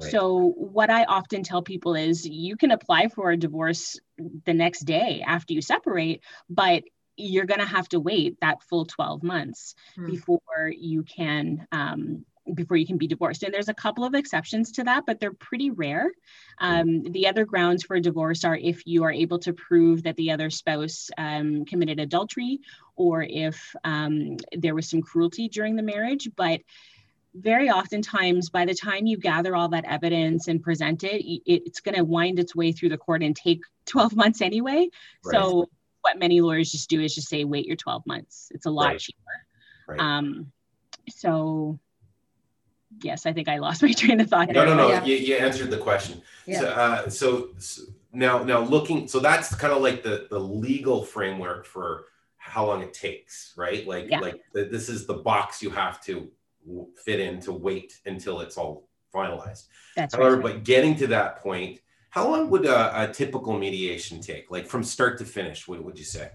So, 0.00 0.54
what 0.56 0.90
I 0.90 1.04
often 1.04 1.42
tell 1.42 1.62
people 1.62 1.94
is 1.94 2.26
you 2.26 2.56
can 2.56 2.70
apply 2.70 3.08
for 3.08 3.30
a 3.30 3.36
divorce 3.36 3.98
the 4.44 4.54
next 4.54 4.80
day 4.80 5.22
after 5.26 5.52
you 5.52 5.60
separate, 5.60 6.22
but 6.48 6.84
you're 7.16 7.46
going 7.46 7.60
to 7.60 7.66
have 7.66 7.88
to 7.90 8.00
wait 8.00 8.38
that 8.40 8.62
full 8.62 8.86
12 8.86 9.22
months 9.22 9.74
hmm. 9.94 10.06
before 10.06 10.72
you 10.74 11.02
can 11.02 11.66
um, 11.72 12.24
before 12.54 12.76
you 12.76 12.86
can 12.86 12.98
be 12.98 13.06
divorced 13.06 13.44
and 13.44 13.54
there's 13.54 13.68
a 13.68 13.74
couple 13.74 14.04
of 14.04 14.14
exceptions 14.14 14.72
to 14.72 14.84
that 14.84 15.04
but 15.06 15.20
they're 15.20 15.32
pretty 15.32 15.70
rare 15.70 16.10
hmm. 16.58 16.66
um, 16.66 17.02
the 17.12 17.28
other 17.28 17.44
grounds 17.44 17.84
for 17.84 17.96
a 17.96 18.00
divorce 18.00 18.44
are 18.44 18.56
if 18.56 18.82
you 18.86 19.04
are 19.04 19.12
able 19.12 19.38
to 19.38 19.52
prove 19.52 20.02
that 20.02 20.16
the 20.16 20.30
other 20.30 20.50
spouse 20.50 21.10
um, 21.18 21.64
committed 21.64 22.00
adultery 22.00 22.60
or 22.96 23.22
if 23.22 23.74
um, 23.84 24.36
there 24.56 24.74
was 24.74 24.88
some 24.88 25.02
cruelty 25.02 25.48
during 25.48 25.76
the 25.76 25.82
marriage 25.82 26.28
but 26.36 26.60
very 27.34 27.70
oftentimes 27.70 28.50
by 28.50 28.64
the 28.64 28.74
time 28.74 29.06
you 29.06 29.16
gather 29.16 29.56
all 29.56 29.68
that 29.68 29.84
evidence 29.86 30.48
and 30.48 30.62
present 30.62 31.02
it 31.02 31.24
it's 31.46 31.80
going 31.80 31.94
to 31.94 32.04
wind 32.04 32.38
its 32.38 32.54
way 32.54 32.72
through 32.72 32.90
the 32.90 32.98
court 32.98 33.22
and 33.22 33.34
take 33.36 33.62
12 33.86 34.14
months 34.14 34.40
anyway 34.40 34.88
right. 35.24 35.32
so 35.32 35.68
what 36.02 36.18
many 36.18 36.40
lawyers 36.40 36.70
just 36.70 36.90
do 36.90 37.00
is 37.00 37.14
just 37.14 37.28
say 37.28 37.44
wait 37.44 37.66
your 37.66 37.76
12 37.76 38.06
months 38.06 38.50
it's 38.54 38.66
a 38.66 38.70
lot 38.70 38.88
right. 38.88 39.00
cheaper 39.00 39.18
right. 39.88 40.00
um 40.00 40.52
so 41.08 41.78
yes 43.02 43.24
i 43.26 43.32
think 43.32 43.48
i 43.48 43.58
lost 43.58 43.82
my 43.82 43.92
train 43.92 44.20
of 44.20 44.28
thought 44.28 44.48
no 44.50 44.64
no 44.64 44.74
no 44.74 44.88
yeah. 44.88 45.04
you, 45.04 45.16
you 45.16 45.34
answered 45.36 45.70
the 45.70 45.78
question 45.78 46.20
yeah. 46.46 46.60
so, 46.60 46.66
uh, 46.68 47.08
so, 47.08 47.48
so 47.58 47.82
now 48.12 48.42
now 48.42 48.60
looking 48.60 49.08
so 49.08 49.18
that's 49.20 49.54
kind 49.54 49.72
of 49.72 49.82
like 49.82 50.02
the 50.02 50.26
the 50.30 50.38
legal 50.38 51.02
framework 51.02 51.64
for 51.64 52.04
how 52.36 52.66
long 52.66 52.82
it 52.82 52.92
takes 52.92 53.54
right 53.56 53.86
like 53.86 54.06
yeah. 54.10 54.20
like 54.20 54.42
the, 54.52 54.64
this 54.64 54.88
is 54.88 55.06
the 55.06 55.14
box 55.14 55.62
you 55.62 55.70
have 55.70 56.00
to 56.00 56.30
fit 57.04 57.20
in 57.20 57.40
to 57.40 57.52
wait 57.52 58.00
until 58.06 58.40
it's 58.40 58.56
all 58.56 58.88
finalized. 59.14 59.66
That's 59.96 60.14
However, 60.14 60.36
right. 60.36 60.42
but 60.42 60.64
getting 60.64 60.96
to 60.96 61.06
that 61.08 61.42
point, 61.42 61.80
how 62.10 62.28
long 62.28 62.50
would 62.50 62.66
a, 62.66 63.02
a 63.02 63.12
typical 63.12 63.58
mediation 63.58 64.20
take? 64.20 64.50
Like 64.50 64.66
from 64.66 64.82
start 64.82 65.18
to 65.18 65.24
finish, 65.24 65.66
what 65.66 65.82
would 65.82 65.98
you 65.98 66.04
say? 66.04 66.30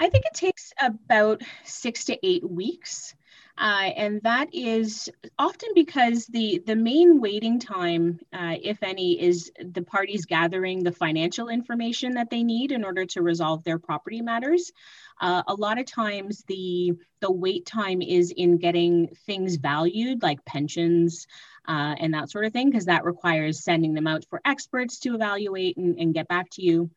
I 0.00 0.08
think 0.08 0.24
it 0.24 0.34
takes 0.34 0.72
about 0.80 1.42
six 1.64 2.04
to 2.06 2.18
eight 2.26 2.48
weeks. 2.48 3.14
Uh, 3.58 3.90
and 3.96 4.22
that 4.22 4.48
is 4.54 5.10
often 5.38 5.68
because 5.74 6.26
the 6.26 6.62
the 6.66 6.76
main 6.76 7.20
waiting 7.20 7.58
time, 7.58 8.18
uh, 8.32 8.56
if 8.62 8.82
any, 8.82 9.20
is 9.20 9.52
the 9.62 9.82
parties 9.82 10.24
gathering 10.24 10.82
the 10.82 10.92
financial 10.92 11.48
information 11.48 12.14
that 12.14 12.30
they 12.30 12.42
need 12.42 12.72
in 12.72 12.84
order 12.84 13.04
to 13.04 13.22
resolve 13.22 13.62
their 13.64 13.78
property 13.78 14.22
matters. 14.22 14.72
Uh, 15.20 15.42
a 15.46 15.54
lot 15.54 15.78
of 15.78 15.84
times, 15.84 16.42
the 16.48 16.92
the 17.20 17.30
wait 17.30 17.66
time 17.66 18.00
is 18.00 18.30
in 18.30 18.56
getting 18.56 19.08
things 19.26 19.56
valued, 19.56 20.22
like 20.22 20.44
pensions 20.46 21.26
uh, 21.68 21.94
and 21.98 22.14
that 22.14 22.30
sort 22.30 22.46
of 22.46 22.52
thing, 22.52 22.70
because 22.70 22.86
that 22.86 23.04
requires 23.04 23.62
sending 23.62 23.92
them 23.92 24.06
out 24.06 24.24
for 24.30 24.40
experts 24.44 25.00
to 25.00 25.14
evaluate 25.14 25.76
and, 25.76 25.98
and 25.98 26.14
get 26.14 26.28
back 26.28 26.48
to 26.50 26.62
you. 26.62 26.90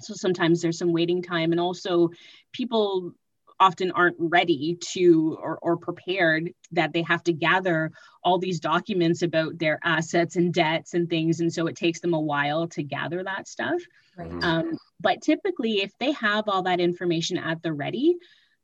So 0.00 0.14
sometimes 0.14 0.60
there's 0.60 0.78
some 0.78 0.92
waiting 0.92 1.22
time, 1.22 1.52
and 1.52 1.60
also 1.60 2.10
people 2.52 3.12
often 3.58 3.90
aren't 3.92 4.16
ready 4.18 4.76
to 4.80 5.36
or, 5.40 5.58
or 5.62 5.76
prepared 5.76 6.50
that 6.72 6.92
they 6.92 7.02
have 7.02 7.22
to 7.24 7.32
gather 7.32 7.90
all 8.22 8.38
these 8.38 8.60
documents 8.60 9.22
about 9.22 9.58
their 9.58 9.78
assets 9.82 10.36
and 10.36 10.52
debts 10.52 10.94
and 10.94 11.08
things 11.08 11.40
and 11.40 11.52
so 11.52 11.66
it 11.66 11.76
takes 11.76 12.00
them 12.00 12.14
a 12.14 12.20
while 12.20 12.68
to 12.68 12.82
gather 12.82 13.22
that 13.22 13.48
stuff 13.48 13.80
Right. 14.16 14.30
Mhm. 14.30 14.44
um, 14.44 14.78
but 15.00 15.20
typically 15.22 15.82
if 15.82 15.92
they 15.98 16.12
have 16.12 16.48
all 16.48 16.62
that 16.62 16.80
information 16.80 17.36
at 17.38 17.62
the 17.62 17.72
ready 17.72 18.16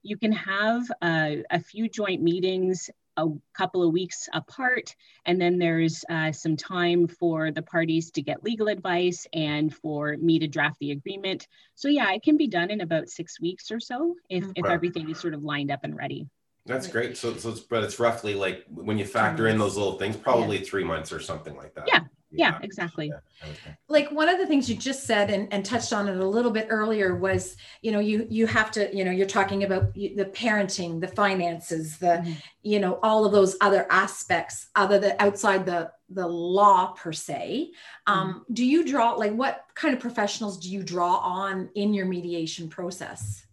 you 0.02 0.16
can 0.16 0.32
have 0.32 0.90
a, 1.02 1.44
a 1.50 1.60
few 1.60 1.88
joint 1.88 2.22
meetings 2.22 2.90
a 3.16 3.26
couple 3.54 3.82
of 3.82 3.92
weeks 3.92 4.28
apart 4.32 4.94
and 5.26 5.40
then 5.40 5.58
there's 5.58 6.04
uh, 6.08 6.32
some 6.32 6.56
time 6.56 7.06
for 7.06 7.50
the 7.50 7.62
parties 7.62 8.10
to 8.10 8.22
get 8.22 8.42
legal 8.42 8.68
advice 8.68 9.26
and 9.32 9.74
for 9.74 10.16
me 10.16 10.38
to 10.38 10.48
draft 10.48 10.76
the 10.80 10.92
agreement 10.92 11.46
so 11.74 11.88
yeah 11.88 12.12
it 12.12 12.22
can 12.22 12.36
be 12.36 12.46
done 12.46 12.70
in 12.70 12.80
about 12.80 13.08
six 13.08 13.40
weeks 13.40 13.70
or 13.70 13.80
so 13.80 14.14
if, 14.28 14.44
if 14.56 14.66
everything 14.66 15.10
is 15.10 15.20
sort 15.20 15.34
of 15.34 15.42
lined 15.42 15.70
up 15.70 15.80
and 15.84 15.96
ready 15.96 16.26
That's 16.64 16.86
great. 16.86 17.16
So, 17.16 17.36
so 17.36 17.50
it's, 17.50 17.60
but 17.60 17.82
it's 17.82 17.98
roughly 17.98 18.34
like 18.34 18.64
when 18.68 18.96
you 18.96 19.04
factor 19.04 19.48
in 19.48 19.58
those 19.58 19.76
little 19.76 19.98
things, 19.98 20.16
probably 20.16 20.58
three 20.58 20.84
months 20.84 21.12
or 21.12 21.18
something 21.18 21.56
like 21.56 21.74
that. 21.74 21.88
Yeah. 21.88 22.00
Yeah 22.32 22.58
exactly. 22.62 23.08
Yeah, 23.08 23.48
like 23.88 24.10
one 24.10 24.28
of 24.28 24.38
the 24.38 24.46
things 24.46 24.70
you 24.70 24.76
just 24.76 25.04
said 25.04 25.30
and, 25.30 25.52
and 25.52 25.64
touched 25.64 25.92
on 25.92 26.08
it 26.08 26.16
a 26.16 26.26
little 26.26 26.50
bit 26.50 26.68
earlier 26.70 27.16
was 27.16 27.56
you 27.82 27.92
know 27.92 27.98
you 27.98 28.26
you 28.30 28.46
have 28.46 28.70
to 28.72 28.94
you 28.96 29.04
know 29.04 29.10
you're 29.10 29.26
talking 29.26 29.64
about 29.64 29.92
the 29.94 30.30
parenting 30.32 31.00
the 31.00 31.08
finances 31.08 31.98
the 31.98 32.22
Mhm. 32.22 32.36
you 32.62 32.78
know 32.80 32.98
all 33.02 33.24
of 33.24 33.32
those 33.32 33.56
other 33.60 33.86
aspects 33.90 34.68
other 34.76 34.98
than 34.98 35.16
outside 35.18 35.66
the 35.66 35.90
the 36.08 36.26
law 36.26 36.92
per 36.92 37.12
se. 37.12 37.70
Um, 38.06 38.44
do 38.52 38.64
you 38.64 38.84
draw 38.86 39.12
like 39.12 39.32
what 39.32 39.64
kind 39.74 39.94
of 39.94 40.00
professionals 40.00 40.58
do 40.58 40.70
you 40.70 40.82
draw 40.82 41.16
on 41.16 41.70
in 41.74 41.94
your 41.94 42.06
mediation 42.06 42.68
process? 42.68 43.46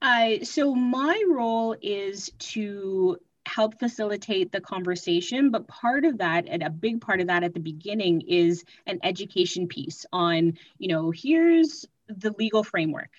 Uh, 0.00 0.44
so 0.44 0.74
my 0.74 1.22
role 1.28 1.74
is 1.82 2.30
to 2.38 3.18
help 3.48 3.78
facilitate 3.78 4.52
the 4.52 4.60
conversation, 4.60 5.50
but 5.50 5.66
part 5.66 6.04
of 6.04 6.18
that, 6.18 6.46
and 6.48 6.62
a 6.62 6.70
big 6.70 7.00
part 7.00 7.20
of 7.20 7.28
that 7.28 7.42
at 7.42 7.54
the 7.54 7.60
beginning, 7.60 8.20
is 8.22 8.64
an 8.86 8.98
education 9.02 9.66
piece 9.66 10.06
on, 10.12 10.58
you 10.78 10.88
know, 10.88 11.10
here's 11.10 11.86
the 12.08 12.32
legal 12.38 12.62
framework, 12.62 13.10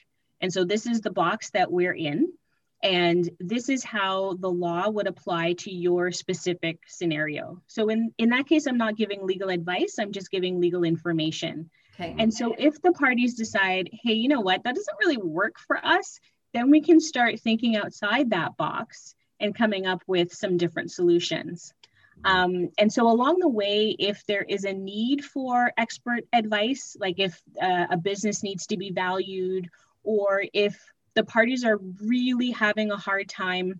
and 0.41 0.53
so 0.53 0.63
this 0.63 0.86
is 0.86 1.01
the 1.01 1.12
box 1.12 1.50
that 1.51 1.71
we're 1.71 1.93
in. 1.93 2.31
And 2.81 3.29
this 3.41 3.67
is 3.67 3.83
how 3.83 4.38
the 4.39 4.50
law 4.50 4.88
would 4.89 5.07
apply 5.07 5.53
to 5.63 5.69
your 5.69 6.13
specific 6.13 6.79
scenario. 6.88 7.62
So 7.67 7.89
in, 7.89 8.13
in 8.17 8.29
that 8.29 8.48
case, 8.48 8.67
I'm 8.67 8.77
not 8.77 8.95
giving 8.95 9.27
legal 9.27 9.50
advice, 9.50 9.98
I'm 10.00 10.13
just 10.13 10.31
giving 10.31 10.62
legal 10.62 10.86
information. 10.86 11.69
okay 11.95 12.15
And 12.17 12.33
so 12.33 12.55
if 12.57 12.81
the 12.81 12.93
parties 12.93 13.33
decide, 13.36 13.89
hey, 13.91 14.13
you 14.13 14.30
know 14.30 14.39
what, 14.39 14.63
that 14.63 14.75
doesn't 14.75 14.97
really 15.03 15.17
work 15.17 15.60
for 15.60 15.77
us, 15.77 16.21
then 16.53 16.71
we 16.71 16.80
can 16.80 17.01
start 17.01 17.41
thinking 17.41 17.75
outside 17.75 18.30
that 18.30 18.56
box 18.56 19.13
and 19.39 19.56
coming 19.56 19.86
up 19.86 20.02
with 20.08 20.34
some 20.34 20.58
different 20.58 20.91
solutions. 20.91 21.73
Um, 22.25 22.69
and 22.78 22.91
so 22.91 23.10
along 23.10 23.39
the 23.39 23.47
way, 23.47 23.95
if 23.97 24.25
there 24.25 24.43
is 24.43 24.65
a 24.65 24.73
need 24.73 25.23
for 25.23 25.71
expert 25.78 26.25
advice, 26.34 26.97
like 26.99 27.19
if 27.19 27.41
uh, 27.62 27.86
a 27.91 27.97
business 27.97 28.43
needs 28.43 28.67
to 28.67 28.78
be 28.78 28.91
valued, 28.91 29.69
or 30.04 30.43
if 30.54 30.78
the 31.15 31.23
parties 31.23 31.63
are 31.63 31.80
really 32.02 32.52
having 32.52 32.91
a 32.91 32.97
hard 32.97 33.30
time 33.30 33.80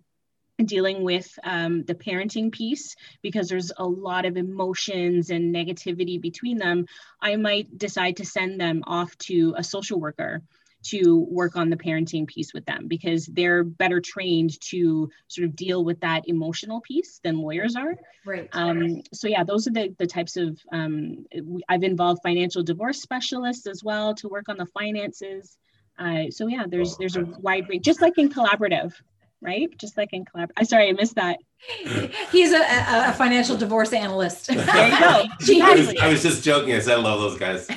dealing 0.64 1.02
with 1.02 1.38
um, 1.42 1.84
the 1.84 1.94
parenting 1.94 2.52
piece 2.52 2.94
because 3.22 3.48
there's 3.48 3.72
a 3.76 3.84
lot 3.84 4.26
of 4.26 4.36
emotions 4.36 5.30
and 5.30 5.54
negativity 5.54 6.20
between 6.20 6.58
them, 6.58 6.86
I 7.20 7.36
might 7.36 7.78
decide 7.78 8.18
to 8.18 8.26
send 8.26 8.60
them 8.60 8.82
off 8.86 9.16
to 9.18 9.54
a 9.56 9.64
social 9.64 9.98
worker 9.98 10.42
to 10.82 11.26
work 11.30 11.56
on 11.56 11.68
the 11.68 11.76
parenting 11.76 12.26
piece 12.26 12.54
with 12.54 12.64
them 12.64 12.88
because 12.88 13.26
they're 13.26 13.62
better 13.64 14.00
trained 14.00 14.58
to 14.60 15.10
sort 15.28 15.46
of 15.46 15.54
deal 15.54 15.84
with 15.84 16.00
that 16.00 16.26
emotional 16.28 16.80
piece 16.80 17.20
than 17.22 17.38
lawyers 17.38 17.76
are. 17.76 17.96
right 18.24 18.48
Um, 18.52 19.02
so 19.12 19.28
yeah, 19.28 19.44
those 19.44 19.66
are 19.66 19.72
the, 19.72 19.94
the 19.98 20.06
types 20.06 20.36
of, 20.36 20.58
um, 20.72 21.26
I've 21.68 21.82
involved 21.82 22.22
financial 22.22 22.62
divorce 22.62 23.02
specialists 23.02 23.66
as 23.66 23.84
well 23.84 24.14
to 24.16 24.28
work 24.28 24.48
on 24.48 24.56
the 24.56 24.66
finances. 24.66 25.58
Uh, 25.98 26.30
so 26.30 26.46
yeah, 26.46 26.64
there's, 26.66 26.96
there's 26.96 27.16
a 27.16 27.24
wide 27.40 27.68
range, 27.68 27.84
just 27.84 28.00
like 28.00 28.16
in 28.16 28.30
collaborative, 28.30 28.94
right? 29.42 29.68
Just 29.78 29.96
like 29.96 30.12
in 30.12 30.24
collab. 30.24 30.50
I'm 30.56 30.64
sorry, 30.64 30.88
I 30.88 30.92
missed 30.92 31.16
that. 31.16 31.38
he's 32.32 32.52
a, 32.52 32.60
a, 32.60 33.10
a 33.10 33.12
financial 33.12 33.56
divorce 33.56 33.92
analyst 33.92 34.46
There 34.46 34.56
you 34.58 34.98
go. 34.98 35.26
I 35.66 35.74
was, 35.74 35.94
I 36.00 36.08
was 36.08 36.22
just 36.22 36.42
joking. 36.42 36.74
I 36.74 36.78
said 36.78 36.98
I 36.98 37.02
love 37.02 37.20
those 37.20 37.38
guys. 37.38 37.68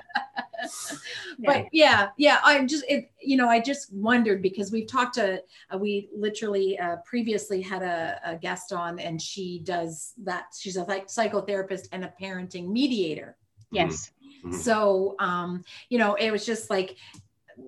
but 1.45 1.65
yeah 1.71 2.10
yeah 2.17 2.39
i 2.43 2.63
just 2.65 2.84
it 2.88 3.12
you 3.21 3.38
know 3.38 3.47
i 3.49 3.60
just 3.60 3.91
wondered 3.93 4.41
because 4.41 4.71
we've 4.71 4.88
talked 4.88 5.15
to 5.15 5.41
uh, 5.71 5.77
we 5.77 6.10
literally 6.15 6.77
uh, 6.79 6.97
previously 7.05 7.62
had 7.62 7.81
a, 7.81 8.19
a 8.25 8.36
guest 8.36 8.71
on 8.73 8.99
and 8.99 9.21
she 9.21 9.60
does 9.63 10.13
that 10.23 10.45
she's 10.58 10.77
a 10.77 10.86
psych- 10.86 11.08
psychotherapist 11.08 11.88
and 11.91 12.03
a 12.03 12.13
parenting 12.21 12.67
mediator 12.69 13.36
Yes. 13.71 14.12
Mhm. 14.45 14.53
so 14.53 15.15
um 15.19 15.63
you 15.89 15.97
know 15.97 16.13
it 16.15 16.31
was 16.31 16.45
just 16.45 16.69
like 16.69 16.95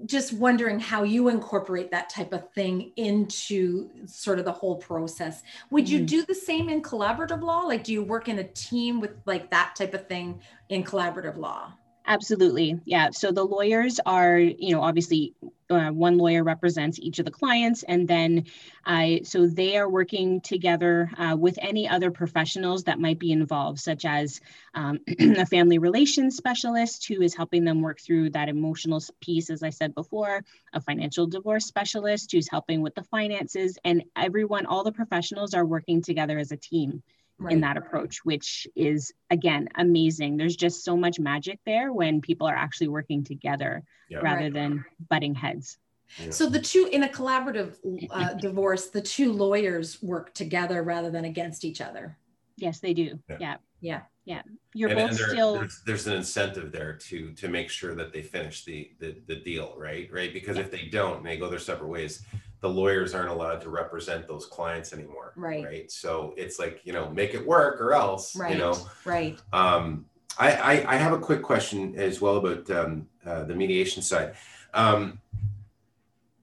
just 0.06 0.34
wondering 0.34 0.80
how 0.82 1.04
you 1.04 1.30
incorporate 1.30 1.90
that 1.92 2.10
type 2.10 2.34
of 2.34 2.52
thing 2.54 2.92
into 2.98 3.90
sort 4.06 4.38
of 4.38 4.44
the 4.46 4.52
whole 4.52 4.76
process 4.76 5.42
would 5.72 5.88
you 5.90 6.02
Mhm. 6.02 6.06
do 6.08 6.26
the 6.26 6.36
same 6.36 6.68
in 6.70 6.82
collaborative 6.82 7.42
law 7.42 7.62
like 7.62 7.84
do 7.86 7.94
you 7.94 8.04
work 8.04 8.28
in 8.28 8.40
a 8.40 8.44
team 8.44 9.00
with 9.00 9.12
like 9.26 9.50
that 9.52 9.76
type 9.76 9.94
of 9.94 10.08
thing 10.08 10.42
in 10.70 10.84
collaborative 10.84 11.38
law 11.38 11.72
Absolutely. 12.10 12.80
Yeah. 12.86 13.10
So 13.12 13.34
the 13.34 13.44
lawyers 13.44 14.00
are, 14.06 14.38
you 14.40 14.74
know, 14.74 14.82
obviously 14.82 15.34
uh, 15.70 15.90
one 15.90 16.18
lawyer 16.18 16.42
represents 16.42 16.98
each 17.02 17.20
of 17.20 17.26
the 17.26 17.32
clients, 17.32 17.84
and 17.84 18.08
then 18.08 18.46
uh, 18.86 19.18
so 19.24 19.46
they 19.46 19.76
are 19.76 19.90
working 19.90 20.40
together 20.40 21.12
uh, 21.18 21.36
with 21.38 21.60
any 21.62 21.86
other 21.90 22.10
professionals 22.10 22.86
that 22.86 22.98
might 23.02 23.20
be 23.20 23.34
involved, 23.34 23.80
such 23.80 24.06
as 24.06 24.40
um, 24.74 25.00
a 25.20 25.46
family 25.46 25.80
relations 25.80 26.38
specialist 26.38 27.06
who 27.10 27.22
is 27.22 27.36
helping 27.36 27.66
them 27.66 27.82
work 27.82 28.00
through 28.00 28.30
that 28.30 28.48
emotional 28.48 29.04
piece, 29.20 29.50
as 29.50 29.62
I 29.62 29.70
said 29.72 29.94
before, 29.94 30.46
a 30.72 30.80
financial 30.80 31.28
divorce 31.28 31.66
specialist 31.66 32.32
who's 32.32 32.50
helping 32.50 32.82
with 32.82 32.96
the 32.96 33.04
finances, 33.04 33.78
and 33.84 34.06
everyone, 34.16 34.66
all 34.66 34.86
the 34.86 34.94
professionals 34.94 35.54
are 35.54 35.66
working 35.66 36.02
together 36.02 36.40
as 36.40 36.54
a 36.54 36.58
team 36.58 37.04
in 37.50 37.62
that 37.62 37.78
approach, 37.78 38.26
which 38.26 38.68
is 38.76 39.14
again 39.30 39.70
amazing. 39.76 40.38
There's 40.38 40.56
just 40.56 40.84
so 40.84 40.98
much 40.98 41.20
magic 41.20 41.60
there 41.66 41.94
when 41.94 42.20
people 42.22 42.48
are 42.48 42.56
actually 42.56 42.88
working 42.88 43.24
together 43.24 43.84
Yeah. 44.10 44.20
rather 44.20 44.46
Right. 44.46 44.54
than 44.54 44.86
butting 45.10 45.36
heads. 45.36 45.78
Yeah. 46.20 46.32
So 46.32 46.50
the 46.50 46.60
two 46.62 46.90
in 46.92 47.04
a 47.04 47.08
collaborative 47.10 47.76
uh, 48.10 48.34
divorce, 48.36 48.88
the 48.88 49.02
two 49.02 49.32
lawyers 49.34 50.02
work 50.02 50.34
together 50.34 50.82
rather 50.84 51.12
than 51.12 51.26
against 51.26 51.64
each 51.64 51.82
other. 51.82 52.18
Yes, 52.56 52.80
they 52.80 52.94
do. 52.94 53.20
Yeah. 53.30 53.38
Yeah. 53.40 53.58
Yeah. 53.82 54.02
Yeah. 54.26 54.42
You're 54.74 54.90
and, 54.90 54.98
both 55.00 55.10
and 55.12 55.20
there- 55.20 55.30
still 55.30 55.54
there's, 55.56 55.82
there's 55.86 56.08
an 56.08 56.14
incentive 56.14 56.72
there 56.72 56.94
to 57.10 57.34
to 57.34 57.48
make 57.50 57.70
sure 57.70 57.94
that 57.96 58.12
they 58.14 58.24
finish 58.24 58.66
the 58.66 58.92
the, 59.00 59.16
the 59.28 59.36
deal 59.36 59.76
right 59.78 60.10
right 60.12 60.34
because 60.34 60.58
if 60.58 60.72
they 60.72 60.88
don't 60.88 61.18
and 61.18 61.26
they 61.26 61.38
go 61.38 61.50
their 61.50 61.60
separate 61.60 61.88
ways 61.90 62.26
the 62.60 62.70
lawyers 62.70 63.14
aren't 63.14 63.30
allowed 63.30 63.62
to 63.62 63.70
represent 63.70 64.28
those 64.28 64.46
clients 64.46 64.94
anymore 64.94 65.34
Right. 65.36 65.64
right 65.64 65.92
so 65.92 66.34
it's 66.38 66.58
like 66.60 66.82
you 66.84 66.94
know 66.94 67.10
make 67.10 67.34
it 67.34 67.46
work 67.46 67.80
or 67.80 67.94
else 67.94 68.36
Right. 68.36 68.54
you 68.54 68.58
know 68.58 68.76
Right. 69.06 69.40
um, 69.54 70.06
I, 70.40 70.52
I, 70.52 70.94
I 70.94 70.96
have 70.98 71.14
a 71.14 71.20
quick 71.20 71.42
question 71.42 71.96
as 71.98 72.22
well 72.22 72.38
about 72.38 72.70
um, 72.70 73.08
uh, 73.26 73.44
the 73.46 73.56
mediation 73.56 74.04
side. 74.04 74.36
Um, 74.72 75.20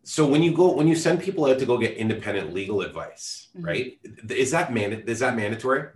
so 0.03 0.27
when 0.27 0.43
you 0.43 0.53
go 0.53 0.73
when 0.75 0.89
you 0.89 0.97
send 0.97 1.21
people 1.23 1.47
out 1.47 1.59
to 1.61 1.67
go 1.67 1.79
get 1.79 1.97
independent 1.97 2.53
legal 2.53 2.81
advice, 2.83 3.49
Mhm. 3.57 3.65
right? 3.67 3.99
Is 4.31 4.51
that 4.51 4.73
manda- 4.75 5.09
is 5.11 5.21
that 5.21 5.37
mandatory? 5.37 5.91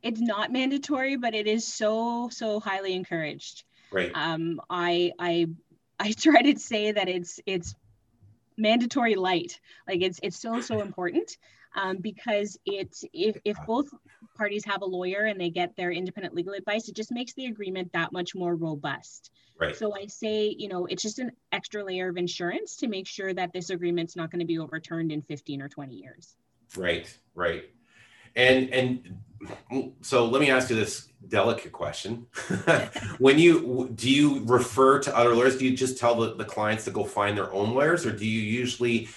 it's 0.00 0.20
not 0.20 0.52
mandatory, 0.52 1.16
but 1.16 1.34
it 1.34 1.48
is 1.48 1.66
so, 1.66 2.28
so 2.30 2.60
highly 2.60 2.94
encouraged. 2.94 3.64
Right. 3.90 4.12
Um, 4.14 4.60
I 4.70 5.12
I 5.18 5.48
I 5.98 6.12
try 6.26 6.40
to 6.42 6.56
say 6.58 6.92
that 6.92 7.08
it's 7.08 7.40
it's 7.46 7.74
mandatory 8.58 9.14
light. 9.14 9.60
Like 9.86 10.02
it's 10.02 10.20
it's 10.22 10.38
so 10.38 10.60
so 10.60 10.80
important 10.80 11.36
um, 11.74 11.98
because 11.98 12.58
it 12.66 12.96
if 13.12 13.36
if 13.44 13.56
both 13.66 13.88
parties 14.36 14.64
have 14.64 14.82
a 14.82 14.86
lawyer 14.86 15.24
and 15.24 15.40
they 15.40 15.50
get 15.50 15.76
their 15.76 15.90
independent 15.90 16.34
legal 16.34 16.54
advice, 16.54 16.88
it 16.88 16.96
just 16.96 17.12
makes 17.12 17.34
the 17.34 17.46
agreement 17.46 17.92
that 17.92 18.12
much 18.12 18.34
more 18.34 18.54
robust. 18.54 19.30
Right. 19.58 19.76
So 19.76 19.94
I 19.94 20.06
say, 20.06 20.54
you 20.56 20.68
know, 20.68 20.86
it's 20.86 21.02
just 21.02 21.18
an 21.18 21.32
extra 21.50 21.84
layer 21.84 22.08
of 22.08 22.16
insurance 22.16 22.76
to 22.76 22.88
make 22.88 23.06
sure 23.06 23.32
that 23.34 23.52
this 23.52 23.70
agreement's 23.70 24.14
not 24.14 24.30
going 24.30 24.40
to 24.40 24.46
be 24.46 24.58
overturned 24.58 25.10
in 25.10 25.22
15 25.22 25.62
or 25.62 25.68
20 25.68 25.94
years. 25.94 26.36
Right, 26.76 27.12
right. 27.34 27.64
And 28.36 28.70
and 28.70 29.18
so 30.00 30.26
let 30.26 30.40
me 30.40 30.50
ask 30.50 30.70
you 30.70 30.76
this 30.76 31.08
delicate 31.28 31.72
question. 31.72 32.26
when 33.18 33.38
you 33.38 33.90
do 33.94 34.10
you 34.10 34.44
refer 34.44 34.98
to 35.00 35.16
other 35.16 35.34
lawyers, 35.34 35.58
do 35.58 35.64
you 35.64 35.76
just 35.76 35.98
tell 35.98 36.14
the, 36.14 36.34
the 36.34 36.44
clients 36.44 36.84
to 36.84 36.90
go 36.90 37.04
find 37.04 37.36
their 37.36 37.52
own 37.52 37.74
lawyers 37.74 38.06
or 38.06 38.12
do 38.12 38.26
you 38.26 38.40
usually 38.40 39.08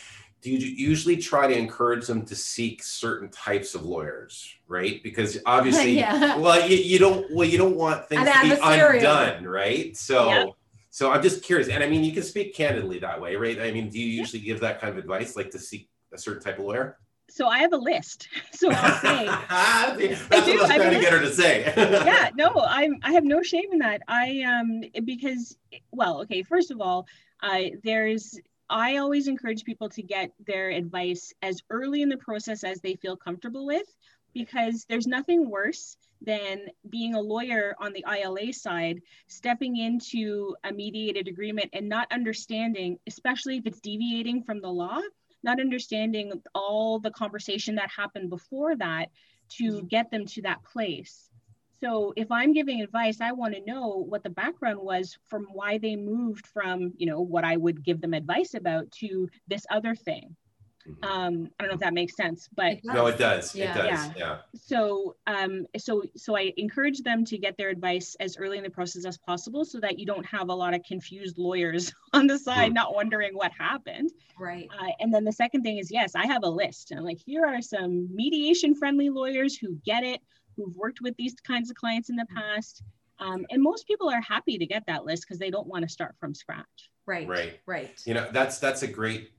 do 0.42 0.50
you 0.50 0.58
usually 0.58 1.18
try 1.18 1.48
to 1.48 1.56
encourage 1.56 2.08
them 2.08 2.26
to 2.26 2.36
seek 2.36 2.82
certain 2.84 3.30
types 3.30 3.76
of 3.76 3.84
lawyers 3.86 4.56
right 4.68 5.02
because 5.04 5.38
obviously 5.46 5.92
yeah. 5.98 6.38
well 6.38 6.68
you, 6.68 6.78
you 6.78 7.00
don't 7.00 7.32
well 7.32 7.48
you 7.48 7.58
don't 7.58 7.76
want 7.76 8.08
things 8.10 8.28
An 8.28 8.50
to 8.50 8.56
be 8.56 8.62
undone 8.62 9.46
right 9.46 9.96
so 9.96 10.30
yeah. 10.30 10.46
so 10.90 11.12
i'm 11.12 11.22
just 11.22 11.44
curious 11.44 11.70
and 11.70 11.84
i 11.84 11.88
mean 11.88 12.04
you 12.04 12.12
can 12.12 12.24
speak 12.24 12.56
candidly 12.56 13.00
that 13.00 13.22
way 13.22 13.36
right 13.36 13.62
i 13.62 13.72
mean 13.72 13.90
do 13.90 14.00
you 14.00 14.08
usually 14.08 14.42
yeah. 14.42 14.54
give 14.54 14.62
that 14.62 14.82
kind 14.82 14.92
of 14.92 14.98
advice 14.98 15.36
like 15.36 15.52
to 15.52 15.60
seek 15.60 15.90
a 16.14 16.18
certain 16.18 16.42
type 16.42 16.60
of 16.60 16.66
lawyer 16.66 16.98
so 17.32 17.48
I 17.48 17.60
have 17.60 17.74
a 17.74 17.78
list. 17.78 18.28
So 18.54 18.70
I'll 18.70 19.00
say 19.00 19.26
that's 19.50 19.50
I 19.50 19.94
what 20.30 20.34
I 20.34 20.56
was 20.56 20.68
trying 20.68 20.94
to 20.94 21.00
get 21.00 21.14
her 21.14 21.20
to 21.20 21.34
say. 21.34 21.74
yeah, 21.78 22.30
no, 22.36 22.52
I'm 22.68 22.98
I 23.02 23.14
have 23.14 23.24
no 23.24 23.42
shame 23.42 23.70
in 23.72 23.80
that. 23.80 24.02
I 24.08 24.42
um 24.44 24.84
because 25.04 25.58
well, 25.92 26.22
okay, 26.22 26.44
first 26.44 26.70
of 26.70 26.80
all, 26.80 27.08
uh, 27.42 27.62
there's 27.84 28.40
I 28.70 28.98
always 28.98 29.28
encourage 29.28 29.64
people 29.64 29.90
to 29.90 30.04
get 30.04 30.32
their 30.46 30.70
advice 30.70 31.34
as 31.42 31.62
early 31.72 32.04
in 32.04 32.10
the 32.10 32.18
process 32.18 32.64
as 32.64 32.82
they 32.82 32.96
feel 32.96 33.18
comfortable 33.18 33.66
with, 33.66 33.88
because 34.34 34.86
there's 34.88 35.08
nothing 35.08 35.50
worse 35.50 35.98
than 36.22 36.68
being 36.90 37.16
a 37.16 37.20
lawyer 37.20 37.76
on 37.80 37.94
the 37.94 38.06
ILA 38.08 38.54
side, 38.54 39.02
stepping 39.28 39.78
into 39.78 40.56
a 40.64 40.72
mediated 40.72 41.28
agreement 41.28 41.70
and 41.74 41.90
not 41.90 42.08
understanding, 42.12 43.00
especially 43.08 43.58
if 43.58 43.66
it's 43.66 43.82
deviating 43.82 44.44
from 44.44 44.62
the 44.62 44.70
law, 44.70 45.02
not 45.44 45.60
understanding 45.60 46.32
all 46.54 47.00
the 47.00 47.12
conversation 47.12 47.76
that 47.76 47.90
happened 47.90 48.30
before 48.30 48.76
that 48.76 49.08
to 49.50 49.64
mm-hmm. 49.64 49.88
get 49.88 50.12
them 50.12 50.26
to 50.26 50.42
that 50.44 50.64
place. 50.64 51.30
So 51.84 52.14
if 52.16 52.32
I'm 52.32 52.54
giving 52.54 52.82
advice, 52.82 53.22
I 53.22 53.32
want 53.32 53.56
to 53.56 53.66
know 53.66 54.06
what 54.08 54.24
the 54.24 54.30
background 54.30 54.80
was 54.80 55.18
from 55.28 55.48
why 55.52 55.80
they 55.80 55.96
moved 55.96 56.46
from, 56.46 56.94
you 56.96 57.08
know, 57.08 57.22
what 57.22 57.44
I 57.44 57.58
would 57.58 57.84
give 57.84 58.02
them 58.02 58.14
advice 58.14 58.54
about 58.54 58.92
to 59.00 59.28
this 59.48 59.66
other 59.72 59.96
thing. 59.96 60.36
Mm-hmm. 60.88 61.04
Um, 61.04 61.50
I 61.60 61.64
don't 61.64 61.70
know 61.70 61.76
if 61.76 61.80
that 61.80 61.94
makes 61.94 62.16
sense, 62.16 62.50
but 62.56 62.74
it 62.74 62.82
no, 62.84 63.08
it 63.08 63.18
does. 63.18 63.56
Yeah. 63.56 63.72
It 63.72 63.76
does. 63.76 64.08
Yeah. 64.08 64.14
yeah. 64.18 64.38
So, 64.56 65.16
um, 65.28 65.66
so, 65.78 66.04
so 66.16 66.36
I 66.36 66.54
encourage 66.58 67.02
them 67.02 67.26
to 67.26 67.38
get 67.38 67.58
their 67.58 67.70
advice 67.70 68.16
as 68.20 68.38
early 68.38 68.58
in 68.58 68.64
the 68.64 68.70
process 68.70 69.06
as 69.06 69.18
possible, 69.18 69.66
so 69.66 69.80
that 69.80 70.00
you 70.00 70.06
don't 70.06 70.26
have 70.26 70.50
a 70.50 70.54
lot 70.54 70.74
of 70.74 70.84
confused 70.84 71.38
lawyers 71.38 71.94
on 72.14 72.28
the 72.28 72.38
side, 72.38 72.68
mm-hmm. 72.68 72.74
not 72.74 72.96
wondering 72.96 73.34
what 73.34 73.52
happened. 73.52 74.12
Right. 74.40 74.68
Uh, 74.80 74.90
and 75.00 75.14
then 75.14 75.24
the 75.24 75.32
second 75.32 75.64
thing 75.64 75.78
is, 75.78 75.92
yes, 75.92 76.16
I 76.16 76.26
have 76.26 76.44
a 76.44 76.50
list, 76.50 76.92
and 76.92 77.04
like 77.04 77.20
here 77.26 77.46
are 77.46 77.62
some 77.62 78.14
mediation-friendly 78.14 79.10
lawyers 79.10 79.58
who 79.58 79.76
get 79.86 80.04
it, 80.04 80.22
who've 80.56 80.76
worked 80.76 81.02
with 81.02 81.16
these 81.18 81.36
kinds 81.46 81.70
of 81.70 81.76
clients 81.76 82.10
in 82.10 82.16
the 82.16 82.24
mm-hmm. 82.24 82.38
past. 82.38 82.84
Um, 83.20 83.46
and 83.52 83.62
most 83.62 83.86
people 83.86 84.10
are 84.10 84.22
happy 84.22 84.58
to 84.58 84.66
get 84.66 84.84
that 84.88 85.06
list 85.06 85.26
because 85.28 85.38
they 85.38 85.52
don't 85.52 85.68
want 85.68 85.84
to 85.84 85.90
start 85.90 86.16
from 86.20 86.34
scratch. 86.34 86.90
Right. 87.06 87.28
Right. 87.28 87.60
Right. 87.68 88.02
You 88.06 88.16
know, 88.16 88.28
that's 88.32 88.58
that's 88.58 88.82
a 88.84 88.88
great 88.88 89.32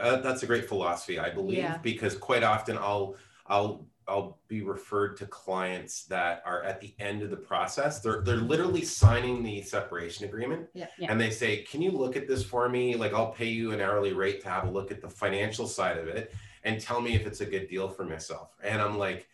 uh, 0.00 0.16
that's 0.16 0.42
a 0.42 0.46
great 0.46 0.68
philosophy, 0.68 1.18
I 1.18 1.30
believe, 1.30 1.58
yeah. 1.58 1.78
because 1.78 2.16
quite 2.16 2.42
often 2.42 2.78
I'll 2.78 3.16
I'll 3.46 3.86
I'll 4.08 4.38
be 4.48 4.62
referred 4.62 5.16
to 5.18 5.26
clients 5.26 6.04
that 6.04 6.42
are 6.44 6.62
at 6.64 6.80
the 6.80 6.94
end 6.98 7.22
of 7.22 7.30
the 7.30 7.36
process. 7.36 8.00
They're 8.00 8.22
they're 8.22 8.36
literally 8.36 8.82
signing 8.82 9.42
the 9.42 9.62
separation 9.62 10.24
agreement, 10.24 10.68
yeah. 10.74 10.86
Yeah. 10.98 11.10
and 11.10 11.20
they 11.20 11.30
say, 11.30 11.62
"Can 11.62 11.82
you 11.82 11.90
look 11.90 12.16
at 12.16 12.26
this 12.26 12.42
for 12.42 12.68
me? 12.68 12.96
Like, 12.96 13.12
I'll 13.12 13.32
pay 13.32 13.46
you 13.48 13.72
an 13.72 13.80
hourly 13.80 14.12
rate 14.12 14.40
to 14.42 14.48
have 14.48 14.66
a 14.66 14.70
look 14.70 14.90
at 14.90 15.00
the 15.00 15.08
financial 15.08 15.66
side 15.66 15.98
of 15.98 16.08
it, 16.08 16.34
and 16.64 16.80
tell 16.80 17.00
me 17.00 17.14
if 17.14 17.26
it's 17.26 17.40
a 17.40 17.46
good 17.46 17.68
deal 17.68 17.88
for 17.88 18.04
myself." 18.04 18.50
And 18.62 18.80
I'm 18.80 18.98
like, 18.98 19.28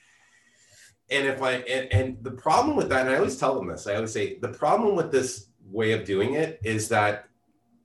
and 1.10 1.26
if 1.26 1.42
I 1.42 1.52
and, 1.52 1.92
and 1.92 2.24
the 2.24 2.32
problem 2.32 2.76
with 2.76 2.88
that, 2.90 3.06
and 3.06 3.10
I 3.10 3.16
always 3.16 3.38
tell 3.38 3.54
them 3.54 3.68
this, 3.68 3.86
I 3.86 3.94
always 3.94 4.12
say 4.12 4.38
the 4.38 4.48
problem 4.48 4.94
with 4.94 5.10
this 5.10 5.46
way 5.64 5.92
of 5.92 6.04
doing 6.04 6.34
it 6.34 6.60
is 6.64 6.88
that 6.88 7.28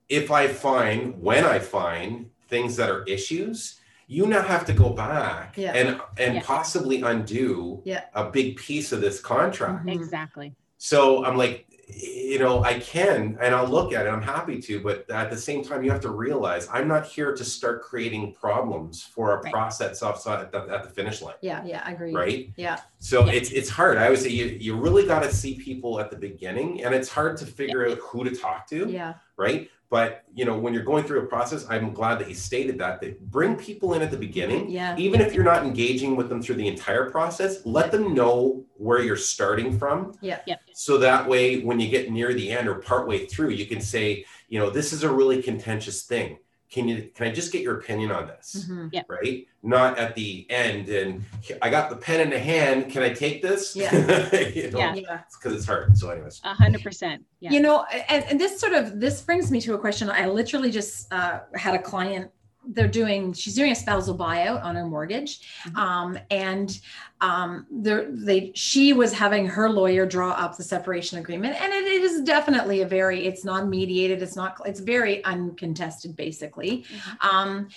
if 0.08 0.30
I 0.30 0.48
find 0.48 1.20
when 1.20 1.44
I 1.44 1.58
find 1.58 2.30
things 2.48 2.76
that 2.76 2.90
are 2.90 3.04
issues, 3.04 3.80
you 4.06 4.26
now 4.26 4.42
have 4.42 4.64
to 4.66 4.72
go 4.72 4.90
back 4.90 5.56
yeah. 5.56 5.72
and 5.72 6.00
and 6.18 6.34
yeah. 6.36 6.42
possibly 6.42 7.02
undo 7.02 7.82
yeah. 7.84 8.04
a 8.14 8.30
big 8.30 8.56
piece 8.56 8.92
of 8.92 9.00
this 9.00 9.20
contract. 9.20 9.80
Mm-hmm. 9.80 10.00
Exactly. 10.00 10.54
So 10.78 11.24
I'm 11.24 11.36
like, 11.36 11.66
you 11.88 12.38
know, 12.38 12.62
I 12.62 12.78
can 12.80 13.38
and 13.40 13.54
I'll 13.54 13.66
look 13.66 13.92
at 13.92 14.06
it. 14.06 14.10
I'm 14.10 14.22
happy 14.22 14.60
to, 14.60 14.80
but 14.80 15.08
at 15.10 15.30
the 15.30 15.36
same 15.36 15.64
time, 15.64 15.82
you 15.84 15.90
have 15.90 16.00
to 16.02 16.10
realize 16.10 16.68
I'm 16.72 16.88
not 16.88 17.06
here 17.06 17.34
to 17.34 17.44
start 17.44 17.82
creating 17.82 18.34
problems 18.34 19.02
for 19.02 19.32
a 19.32 19.42
right. 19.42 19.52
process 19.52 20.02
outside 20.02 20.40
at 20.40 20.52
the, 20.52 20.60
at 20.72 20.82
the, 20.82 20.90
finish 20.90 21.22
line. 21.22 21.34
Yeah, 21.40 21.64
yeah, 21.64 21.82
I 21.84 21.92
agree. 21.92 22.12
Right. 22.14 22.52
Yeah. 22.56 22.80
So 22.98 23.26
yeah. 23.26 23.32
it's 23.32 23.50
it's 23.50 23.68
hard. 23.68 23.98
I 23.98 24.10
would 24.10 24.18
say 24.18 24.30
you 24.30 24.46
you 24.46 24.76
really 24.76 25.06
got 25.06 25.22
to 25.22 25.32
see 25.32 25.54
people 25.54 26.00
at 26.00 26.10
the 26.10 26.16
beginning, 26.16 26.84
and 26.84 26.94
it's 26.94 27.08
hard 27.08 27.36
to 27.38 27.46
figure 27.46 27.86
yeah. 27.86 27.92
out 27.92 27.98
who 27.98 28.24
to 28.24 28.34
talk 28.34 28.68
to. 28.68 28.88
Yeah. 28.90 29.14
Right. 29.36 29.70
But 29.90 30.24
you 30.34 30.44
know, 30.44 30.58
when 30.58 30.74
you're 30.74 30.84
going 30.84 31.04
through 31.04 31.20
a 31.20 31.26
process, 31.26 31.66
I'm 31.68 31.92
glad 31.92 32.18
that 32.18 32.28
you 32.28 32.34
stated 32.34 32.78
that. 32.78 33.00
That 33.00 33.20
bring 33.30 33.56
people 33.56 33.94
in 33.94 34.02
at 34.02 34.10
the 34.10 34.16
beginning. 34.16 34.70
Yeah. 34.70 34.96
Even 34.96 35.20
if 35.20 35.34
you're 35.34 35.44
not 35.44 35.64
engaging 35.64 36.16
with 36.16 36.28
them 36.28 36.42
through 36.42 36.56
the 36.56 36.68
entire 36.68 37.10
process, 37.10 37.64
let 37.64 37.92
them 37.92 38.14
know 38.14 38.64
where 38.76 39.02
you're 39.02 39.16
starting 39.16 39.78
from. 39.78 40.12
Yeah. 40.20 40.40
Yeah. 40.46 40.56
So 40.72 40.98
that 40.98 41.28
way, 41.28 41.60
when 41.60 41.78
you 41.80 41.88
get 41.88 42.10
near 42.10 42.34
the 42.34 42.50
end 42.50 42.68
or 42.68 42.76
partway 42.76 43.26
through, 43.26 43.50
you 43.50 43.66
can 43.66 43.80
say, 43.80 44.24
you 44.48 44.58
know, 44.58 44.70
this 44.70 44.92
is 44.92 45.04
a 45.04 45.10
really 45.10 45.42
contentious 45.42 46.02
thing 46.02 46.38
can 46.74 46.88
you 46.88 47.08
can 47.14 47.28
i 47.28 47.30
just 47.30 47.52
get 47.52 47.62
your 47.62 47.78
opinion 47.78 48.10
on 48.10 48.26
this? 48.26 48.66
Mm-hmm. 48.66 48.88
yeah. 48.90 49.02
right? 49.08 49.46
Not 49.62 49.96
at 49.96 50.16
the 50.16 50.44
end 50.50 50.88
and 50.88 51.24
i 51.62 51.70
got 51.70 51.88
the 51.88 51.96
pen 51.96 52.20
in 52.20 52.30
the 52.30 52.38
hand. 52.38 52.90
Can 52.90 53.02
i 53.02 53.10
take 53.10 53.42
this? 53.42 53.76
Yeah. 53.76 53.92
You 54.54 54.70
know, 54.72 54.78
yeah. 54.78 55.22
Because 55.32 55.56
it's 55.56 55.66
hard. 55.66 55.96
So 55.96 56.10
anyways. 56.10 56.40
A 56.42 56.52
hundred 56.52 56.82
percent. 56.82 57.24
Yeah. 57.38 57.52
You 57.52 57.60
know 57.60 57.84
and, 58.08 58.24
and 58.24 58.40
this 58.40 58.58
sort 58.58 58.72
of 58.72 58.98
this 58.98 59.22
brings 59.22 59.52
me 59.52 59.60
to 59.60 59.74
a 59.74 59.78
question. 59.78 60.10
I 60.10 60.26
literally 60.26 60.72
just 60.72 61.12
uh, 61.12 61.40
had 61.54 61.74
a 61.74 61.82
client 61.82 62.30
they're 62.68 62.88
doing 62.88 63.32
she's 63.32 63.54
doing 63.54 63.72
a 63.72 63.74
spousal 63.74 64.16
buyout 64.16 64.62
on 64.62 64.76
her 64.76 64.86
mortgage. 64.86 65.40
Mm-hmm. 65.66 65.76
um, 65.76 66.18
and 66.30 66.80
um, 67.20 67.66
they 67.70 68.52
she 68.54 68.92
was 68.92 69.12
having 69.12 69.46
her 69.46 69.70
lawyer 69.70 70.06
draw 70.06 70.30
up 70.30 70.56
the 70.56 70.62
separation 70.62 71.18
agreement. 71.18 71.60
And 71.60 71.72
it, 71.72 71.84
it 71.84 72.02
is 72.02 72.22
definitely 72.22 72.82
a 72.82 72.86
very 72.86 73.26
it's 73.26 73.44
non-mediated 73.44 74.22
it's 74.22 74.36
not 74.36 74.60
it's 74.64 74.80
very 74.80 75.24
uncontested 75.24 76.16
basically. 76.16 76.82
Mm-hmm. 76.82 77.28
um, 77.28 77.68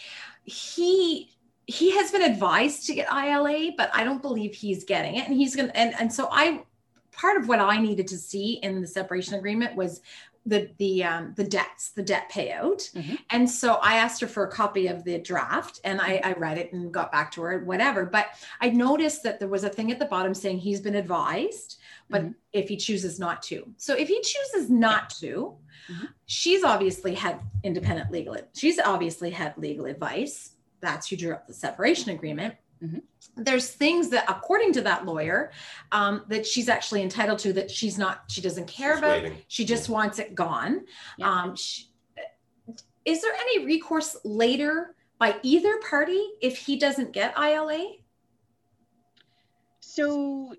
he 0.44 1.32
he 1.66 1.92
has 1.98 2.12
been 2.12 2.22
advised 2.22 2.86
to 2.88 2.96
get 2.96 3.12
ILA 3.12 3.72
but 3.76 3.90
I 3.94 4.04
don't 4.04 4.22
believe 4.22 4.54
he's 4.54 4.84
getting 4.84 5.16
it. 5.16 5.28
And 5.28 5.36
he's 5.36 5.56
gonna 5.56 5.72
and, 5.76 5.94
and 6.00 6.12
so 6.12 6.30
I 6.32 6.64
part 7.18 7.38
of 7.38 7.48
what 7.48 7.60
I 7.60 7.82
needed 7.82 8.08
to 8.10 8.18
see 8.18 8.54
in 8.62 8.80
the 8.80 8.88
separation 8.88 9.34
agreement 9.34 9.76
was 9.76 10.02
the 10.48 10.72
the 10.78 11.04
um, 11.04 11.34
the 11.36 11.44
debts, 11.44 11.90
the 11.90 12.02
debt 12.02 12.32
payout. 12.32 12.92
Mm-hmm. 12.94 13.16
And 13.30 13.50
so 13.50 13.76
I 13.76 13.98
asked 13.98 14.22
her 14.22 14.28
for 14.28 14.46
a 14.46 14.52
copy 14.52 14.88
of 14.88 15.04
the 15.04 15.20
draft, 15.20 15.82
and 15.84 16.02
I, 16.02 16.22
I 16.24 16.34
read 16.34 16.58
it 16.58 16.74
and 16.74 16.92
got 16.92 17.12
back 17.12 17.32
to 17.34 17.42
her, 17.42 17.60
whatever. 17.64 18.06
But 18.06 18.28
I 18.62 18.70
noticed 18.70 19.24
that 19.24 19.40
there 19.40 19.50
was 19.50 19.64
a 19.64 19.70
thing 19.70 19.92
at 19.92 20.00
the 20.00 20.06
bottom 20.06 20.34
saying 20.34 20.60
he's 20.60 20.80
been 20.80 20.96
advised, 20.96 21.80
but 22.10 22.22
mm-hmm. 22.22 22.32
if 22.54 22.70
he 22.70 22.78
chooses 22.78 23.20
not 23.20 23.44
to. 23.44 23.68
So 23.78 23.94
if 23.96 24.08
he 24.08 24.22
chooses 24.22 24.70
not 24.70 25.10
to, 25.22 25.56
mm-hmm. 25.92 26.06
she's 26.26 26.64
obviously 26.64 27.14
had 27.14 27.40
independent 27.64 28.12
legal. 28.12 28.38
She's 28.56 28.80
obviously 28.80 29.30
had 29.30 29.58
legal 29.58 29.86
advice. 29.86 30.52
That's 30.80 31.10
who 31.10 31.18
drew 31.18 31.34
up 31.34 31.48
the 31.48 31.54
separation 31.54 32.12
agreement. 32.12 32.56
Mm-hmm. 32.84 33.44
There's 33.44 33.70
things 33.72 34.10
that, 34.10 34.26
according 34.28 34.74
to 34.74 34.82
that 34.82 35.06
lawyer, 35.06 35.52
um, 35.92 36.24
that 36.28 36.46
she's 36.46 36.70
actually 36.70 37.02
entitled 37.04 37.40
to 37.40 37.54
that 37.54 37.70
she's 37.70 37.98
not, 37.98 38.24
she 38.30 38.42
doesn't 38.42 38.68
care 38.68 38.94
she's 38.94 39.00
about. 39.00 39.24
Waiting. 39.24 39.38
She 39.48 39.66
just 39.66 39.88
yeah. 39.90 39.94
wants 39.94 40.20
it 40.20 40.36
gone. 40.36 40.86
Yeah. 41.18 41.32
Um, 41.32 41.56
she, 41.56 41.86
is 43.06 43.22
there 43.22 43.34
any 43.34 43.66
recourse 43.66 44.18
later 44.24 44.96
by 45.20 45.36
either 45.42 45.80
party 45.90 46.22
if 46.42 46.58
he 46.58 46.78
doesn't 46.78 47.14
get 47.14 47.38
ILA? 47.38 47.94
So 49.80 50.56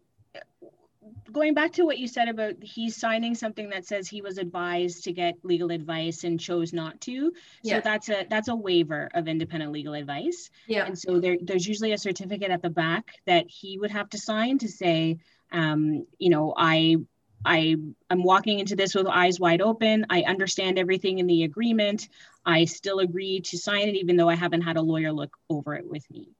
going 1.32 1.54
back 1.54 1.72
to 1.72 1.84
what 1.84 1.98
you 1.98 2.08
said 2.08 2.28
about 2.28 2.54
he's 2.62 2.96
signing 2.96 3.34
something 3.34 3.70
that 3.70 3.86
says 3.86 4.08
he 4.08 4.22
was 4.22 4.38
advised 4.38 5.04
to 5.04 5.12
get 5.12 5.34
legal 5.42 5.70
advice 5.70 6.24
and 6.24 6.40
chose 6.40 6.72
not 6.72 7.00
to 7.00 7.32
yeah. 7.62 7.76
so 7.76 7.80
that's 7.82 8.08
a 8.08 8.26
that's 8.30 8.48
a 8.48 8.54
waiver 8.54 9.08
of 9.14 9.28
independent 9.28 9.72
legal 9.72 9.94
advice 9.94 10.50
yeah 10.66 10.86
and 10.86 10.98
so 10.98 11.20
there, 11.20 11.36
there's 11.40 11.66
usually 11.66 11.92
a 11.92 11.98
certificate 11.98 12.50
at 12.50 12.62
the 12.62 12.70
back 12.70 13.12
that 13.26 13.48
he 13.48 13.78
would 13.78 13.90
have 13.90 14.08
to 14.08 14.18
sign 14.18 14.58
to 14.58 14.68
say 14.68 15.18
um, 15.52 16.06
you 16.18 16.30
know 16.30 16.54
i 16.56 16.96
I 17.44 17.76
am 18.10 18.22
walking 18.24 18.58
into 18.58 18.74
this 18.74 18.96
with 18.96 19.06
eyes 19.06 19.38
wide 19.38 19.60
open. 19.60 20.06
I 20.10 20.22
understand 20.22 20.76
everything 20.76 21.18
in 21.18 21.28
the 21.28 21.44
agreement. 21.44 22.08
I 22.44 22.64
still 22.64 22.98
agree 22.98 23.40
to 23.42 23.56
sign 23.56 23.88
it, 23.88 23.94
even 23.94 24.16
though 24.16 24.28
I 24.28 24.34
haven't 24.34 24.62
had 24.62 24.76
a 24.76 24.82
lawyer 24.82 25.12
look 25.12 25.36
over 25.48 25.74
it 25.74 25.88
with 25.88 26.10
me. 26.10 26.30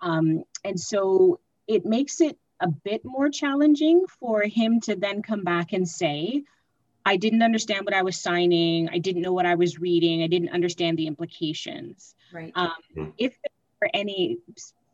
Um, 0.00 0.42
and 0.64 0.78
so 0.78 1.40
it 1.66 1.84
makes 1.84 2.20
it 2.20 2.36
a 2.60 2.68
bit 2.68 3.04
more 3.04 3.28
challenging 3.30 4.04
for 4.20 4.42
him 4.42 4.80
to 4.80 4.96
then 4.96 5.22
come 5.22 5.44
back 5.44 5.72
and 5.72 5.88
say, 5.88 6.42
I 7.06 7.16
didn't 7.16 7.42
understand 7.42 7.84
what 7.84 7.94
I 7.94 8.02
was 8.02 8.16
signing. 8.18 8.88
I 8.90 8.98
didn't 8.98 9.22
know 9.22 9.32
what 9.32 9.46
I 9.46 9.54
was 9.54 9.78
reading. 9.78 10.22
I 10.22 10.26
didn't 10.26 10.50
understand 10.50 10.98
the 10.98 11.06
implications. 11.06 12.14
Right. 12.32 12.52
Um, 12.54 12.72
Mhm. 12.96 13.12
if 13.16 13.38
there 13.42 13.88
are 13.88 13.90
any, 13.94 14.38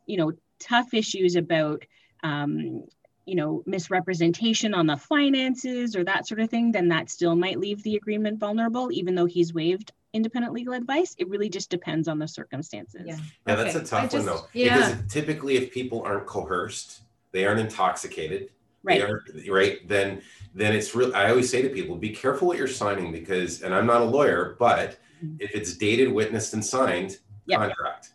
you 0.06 0.16
know, 0.16 0.32
tough 0.58 0.94
issues 0.94 1.34
about, 1.36 1.84
um, 2.22 2.84
you 3.26 3.34
know, 3.34 3.62
misrepresentation 3.66 4.74
on 4.74 4.86
the 4.86 4.96
finances 4.98 5.96
or 5.96 6.04
that 6.04 6.28
sort 6.28 6.40
of 6.40 6.50
thing, 6.50 6.70
then 6.72 6.88
that 6.88 7.10
still 7.10 7.34
might 7.34 7.58
leave 7.58 7.82
the 7.82 7.96
agreement 7.96 8.38
vulnerable, 8.38 8.92
even 8.92 9.14
though 9.14 9.24
he's 9.26 9.54
waived 9.54 9.92
independent 10.12 10.52
legal 10.52 10.74
advice. 10.74 11.16
It 11.18 11.28
really 11.28 11.48
just 11.48 11.70
depends 11.70 12.06
on 12.06 12.18
the 12.20 12.28
circumstances. 12.28 13.02
Yeah. 13.06 13.16
Yeah, 13.46 13.54
that's 13.56 13.74
a 13.74 13.80
tough 13.80 13.92
I 13.94 14.00
one 14.02 14.10
just- 14.10 14.26
though. 14.26 14.46
Yeah. 14.52 14.90
Because 14.90 15.12
typically 15.12 15.56
if 15.56 15.72
people 15.72 16.02
aren't 16.02 16.26
coerced, 16.26 17.00
they 17.34 17.44
aren't 17.44 17.60
intoxicated, 17.60 18.50
Right. 18.84 19.02
right, 19.50 19.86
then 19.88 20.22
then 20.54 20.72
it's 20.72 20.94
real 20.94 21.14
I 21.16 21.28
always 21.30 21.50
say 21.50 21.60
to 21.62 21.68
people, 21.68 21.96
be 21.96 22.10
careful 22.10 22.46
what 22.48 22.56
you're 22.56 22.68
signing 22.68 23.10
because 23.12 23.62
and 23.62 23.74
I'm 23.74 23.86
not 23.86 24.00
a 24.00 24.04
lawyer, 24.04 24.56
but 24.58 24.96
Mhm. 25.22 25.36
if 25.40 25.54
it's 25.54 25.74
dated, 25.74 26.10
witnessed, 26.12 26.54
and 26.54 26.64
signed, 26.64 27.18
Yep. 27.46 27.58
contract. 27.60 28.10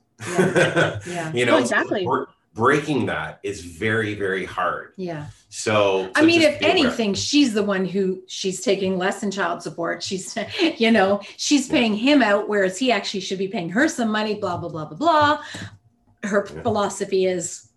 Yeah. 1.08 1.32
you 1.34 1.46
know, 1.46 1.58
exactly. 1.58 2.06
br- 2.06 2.24
breaking 2.54 3.06
that 3.08 3.40
is 3.44 3.62
very, 3.62 4.16
very 4.16 4.44
hard. 4.46 4.94
Yeah. 4.98 5.28
So, 5.50 6.10
I 6.16 6.24
mean, 6.26 6.42
if 6.42 6.60
aware. 6.60 6.72
anything, 6.72 7.14
she's 7.14 7.54
the 7.54 7.64
one 7.64 7.86
who 7.86 8.22
she's 8.28 8.62
taking 8.62 8.98
less 8.98 9.24
in 9.24 9.32
child 9.32 9.62
support. 9.64 10.02
She's, 10.04 10.36
you 10.78 10.92
know, 10.92 11.22
she's 11.38 11.68
paying 11.68 11.96
him 11.96 12.22
out, 12.22 12.50
whereas 12.50 12.78
he 12.78 12.92
actually 12.92 13.22
should 13.22 13.38
be 13.40 13.48
paying 13.48 13.70
her 13.70 13.88
some 13.88 14.10
money, 14.10 14.36
blah, 14.36 14.58
blah, 14.58 14.70
blah, 14.70 14.86
blah, 14.86 14.98
blah. 14.98 15.44
Her 16.24 16.48
Yeah. 16.54 16.62
philosophy 16.64 17.26
is 17.26 17.69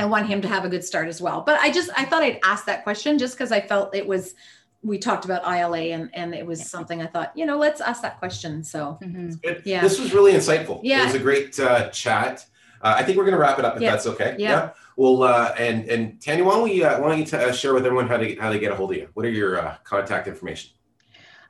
I 0.00 0.06
want 0.06 0.26
him 0.26 0.40
to 0.40 0.48
have 0.48 0.64
a 0.64 0.68
good 0.68 0.82
start 0.82 1.08
as 1.08 1.20
well. 1.20 1.42
But 1.42 1.60
I 1.60 1.70
just 1.70 1.90
I 1.94 2.04
thought 2.06 2.22
I'd 2.22 2.40
ask 2.42 2.64
that 2.64 2.82
question 2.84 3.18
just 3.18 3.34
because 3.36 3.52
I 3.52 3.60
felt 3.60 3.94
it 3.94 4.06
was 4.06 4.34
we 4.82 4.98
talked 4.98 5.26
about 5.26 5.42
ILA 5.44 5.92
and 5.94 6.08
and 6.14 6.34
it 6.34 6.46
was 6.46 6.66
something 6.68 7.02
I 7.02 7.06
thought, 7.06 7.32
you 7.36 7.44
know, 7.44 7.58
let's 7.58 7.82
ask 7.82 8.00
that 8.00 8.18
question. 8.18 8.64
So 8.64 8.98
Mhm. 9.02 9.60
Yeah. 9.64 9.82
This 9.82 10.00
was 10.00 10.14
really 10.14 10.32
insightful. 10.32 10.80
Yeah. 10.82 11.02
It 11.02 11.06
was 11.06 11.14
a 11.16 11.18
great 11.18 11.60
uh, 11.60 11.90
chat. 11.90 12.46
Uh, 12.82 12.94
I 12.96 13.02
think 13.02 13.18
we're 13.18 13.24
going 13.24 13.34
to 13.34 13.40
wrap 13.40 13.58
it 13.58 13.64
up 13.66 13.76
if 13.76 13.82
Yeah. 13.82 13.90
that's 13.90 14.06
okay. 14.06 14.36
Yeah. 14.38 14.70
Well, 14.96 15.22
uh, 15.22 15.54
and 15.58 15.84
and 15.90 16.20
Tanya, 16.22 16.44
why 16.44 16.54
don't 16.54 16.64
we 16.64 16.82
uh, 16.82 16.98
why 16.98 17.08
don't 17.10 17.18
you 17.18 17.26
t- 17.26 17.36
uh, 17.36 17.52
share 17.52 17.74
with 17.74 17.84
everyone 17.84 18.08
how 18.08 18.16
to 18.16 18.34
how 18.36 18.50
to 18.50 18.58
get 18.58 18.72
a 18.72 18.74
hold 18.74 18.92
of 18.92 18.96
you? 18.96 19.08
What 19.12 19.26
are 19.26 19.30
your 19.30 19.60
uh, 19.60 19.76
contact 19.84 20.28
information? 20.28 20.70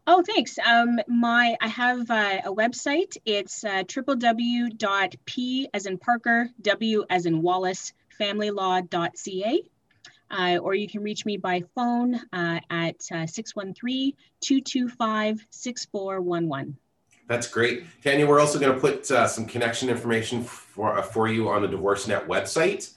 Oh, 0.09 0.23
thanks. 0.27 0.59
Um, 0.67 0.99
my 1.07 1.57
I 1.61 1.69
have 1.69 2.11
uh, 2.11 2.39
a 2.47 2.53
website. 2.53 3.17
It's 3.25 3.63
uh, 3.63 3.85
www.p 3.85 5.69
as 5.73 5.87
in 5.87 5.99
Parker, 5.99 6.49
W 6.63 7.05
as 7.11 7.27
in 7.27 7.43
Wallace, 7.43 7.93
familylaw.ca. 8.21 9.63
Uh, 10.33 10.59
or 10.59 10.75
you 10.75 10.87
can 10.87 11.03
reach 11.03 11.27
me 11.27 11.37
by 11.37 11.63
phone 11.75 12.15
uh, 12.33 12.61
at 12.71 13.03
613 13.03 14.13
225 14.41 15.47
6411. 15.51 16.77
That's 17.27 17.47
great, 17.47 17.85
Tanya. 18.03 18.27
We're 18.27 18.41
also 18.41 18.59
going 18.59 18.75
to 18.75 18.81
put 18.81 19.09
uh, 19.11 19.29
some 19.29 19.47
connection 19.47 19.89
information 19.89 20.43
for 20.43 20.99
uh, 20.99 21.03
for 21.03 21.29
you 21.29 21.49
on 21.49 21.63
the 21.63 21.69
DivorceNet 21.69 22.27
website, 22.27 22.93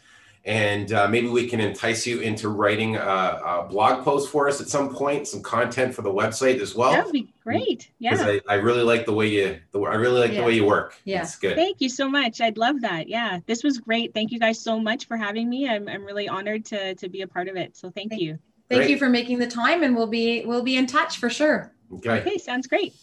and 0.46 0.92
uh, 0.92 1.08
maybe 1.08 1.28
we 1.28 1.48
can 1.48 1.60
entice 1.62 2.06
you 2.06 2.20
into 2.20 2.50
writing 2.50 2.98
a, 2.98 3.00
a 3.00 3.68
blog 3.70 4.04
post 4.04 4.30
for 4.30 4.50
us 4.50 4.60
at 4.60 4.68
some 4.68 4.94
point, 4.94 5.28
some 5.28 5.42
content 5.42 5.96
for 5.96 6.02
the 6.02 6.10
website 6.12 6.60
as 6.60 6.76
well. 6.76 6.92
That 6.92 7.06
would 7.06 7.14
be 7.14 7.30
great. 7.44 7.90
Yeah. 8.00 8.18
I, 8.20 8.42
I 8.50 8.56
really 8.56 8.84
like 8.84 9.06
the 9.06 9.14
way 9.14 9.28
you 9.28 9.60
the, 9.72 9.80
I 9.82 9.96
really 9.96 10.20
like 10.20 10.32
Yeah. 10.34 10.42
the 10.42 10.46
way 10.48 10.54
you 10.56 10.66
work. 10.66 10.96
Yeah. 11.06 11.22
It's 11.22 11.38
good. 11.38 11.56
Thank 11.56 11.80
you 11.80 11.88
so 11.90 12.10
much. 12.10 12.42
I'd 12.42 12.58
love 12.58 12.82
that. 12.82 13.08
Yeah, 13.08 13.40
this 13.46 13.64
was 13.64 13.78
great. 13.80 14.14
Thank 14.14 14.32
you 14.32 14.40
guys 14.40 14.60
so 14.60 14.80
much 14.80 15.08
for 15.08 15.16
having 15.16 15.50
me. 15.50 15.70
I'm, 15.70 15.88
I'm 15.88 16.04
really 16.04 16.28
honored 16.28 16.66
to, 16.66 16.94
to 16.96 17.08
be 17.08 17.22
a 17.22 17.28
part 17.28 17.48
of 17.48 17.56
it. 17.56 17.78
So 17.78 17.90
thank 17.90 18.10
Thank- 18.12 18.22
you. 18.22 18.38
thank 18.70 18.82
Great. 18.82 18.90
you 18.90 18.98
for 18.98 19.08
making 19.10 19.40
the 19.40 19.48
time 19.48 19.82
and 19.84 19.96
we'll 19.96 20.08
be 20.08 20.46
we'll 20.46 20.64
be 20.64 20.76
in 20.76 20.88
touch 20.88 21.18
for 21.20 21.30
sure. 21.30 21.72
Okay. 21.96 22.20
Okay, 22.20 22.38
sounds 22.38 22.68
great. 22.68 22.94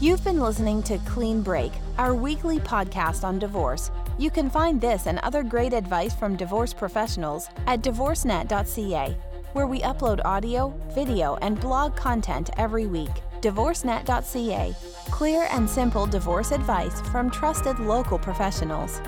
You've 0.00 0.24
been 0.24 0.40
listening 0.40 0.82
to 0.84 0.98
Clean 0.98 1.42
Break, 1.42 1.70
our 1.98 2.12
weekly 2.14 2.58
podcast 2.58 3.22
on 3.22 3.38
divorce. 3.38 3.90
You 4.22 4.30
can 4.30 4.50
find 4.50 4.80
this 4.80 5.08
and 5.08 5.18
other 5.24 5.42
great 5.42 5.72
advice 5.72 6.14
from 6.14 6.36
divorce 6.36 6.72
professionals 6.72 7.48
at 7.66 7.82
divorcenet.ca, 7.82 9.16
where 9.52 9.66
we 9.66 9.80
upload 9.80 10.24
audio, 10.24 10.72
video, 10.94 11.36
and 11.42 11.58
blog 11.58 11.96
content 11.96 12.50
every 12.56 12.86
week. 12.86 13.10
Divorcenet.ca, 13.40 14.76
clear 15.10 15.48
and 15.50 15.68
simple 15.68 16.06
divorce 16.06 16.52
advice 16.52 17.00
from 17.10 17.32
trusted 17.32 17.80
local 17.80 18.16
professionals. 18.16 19.00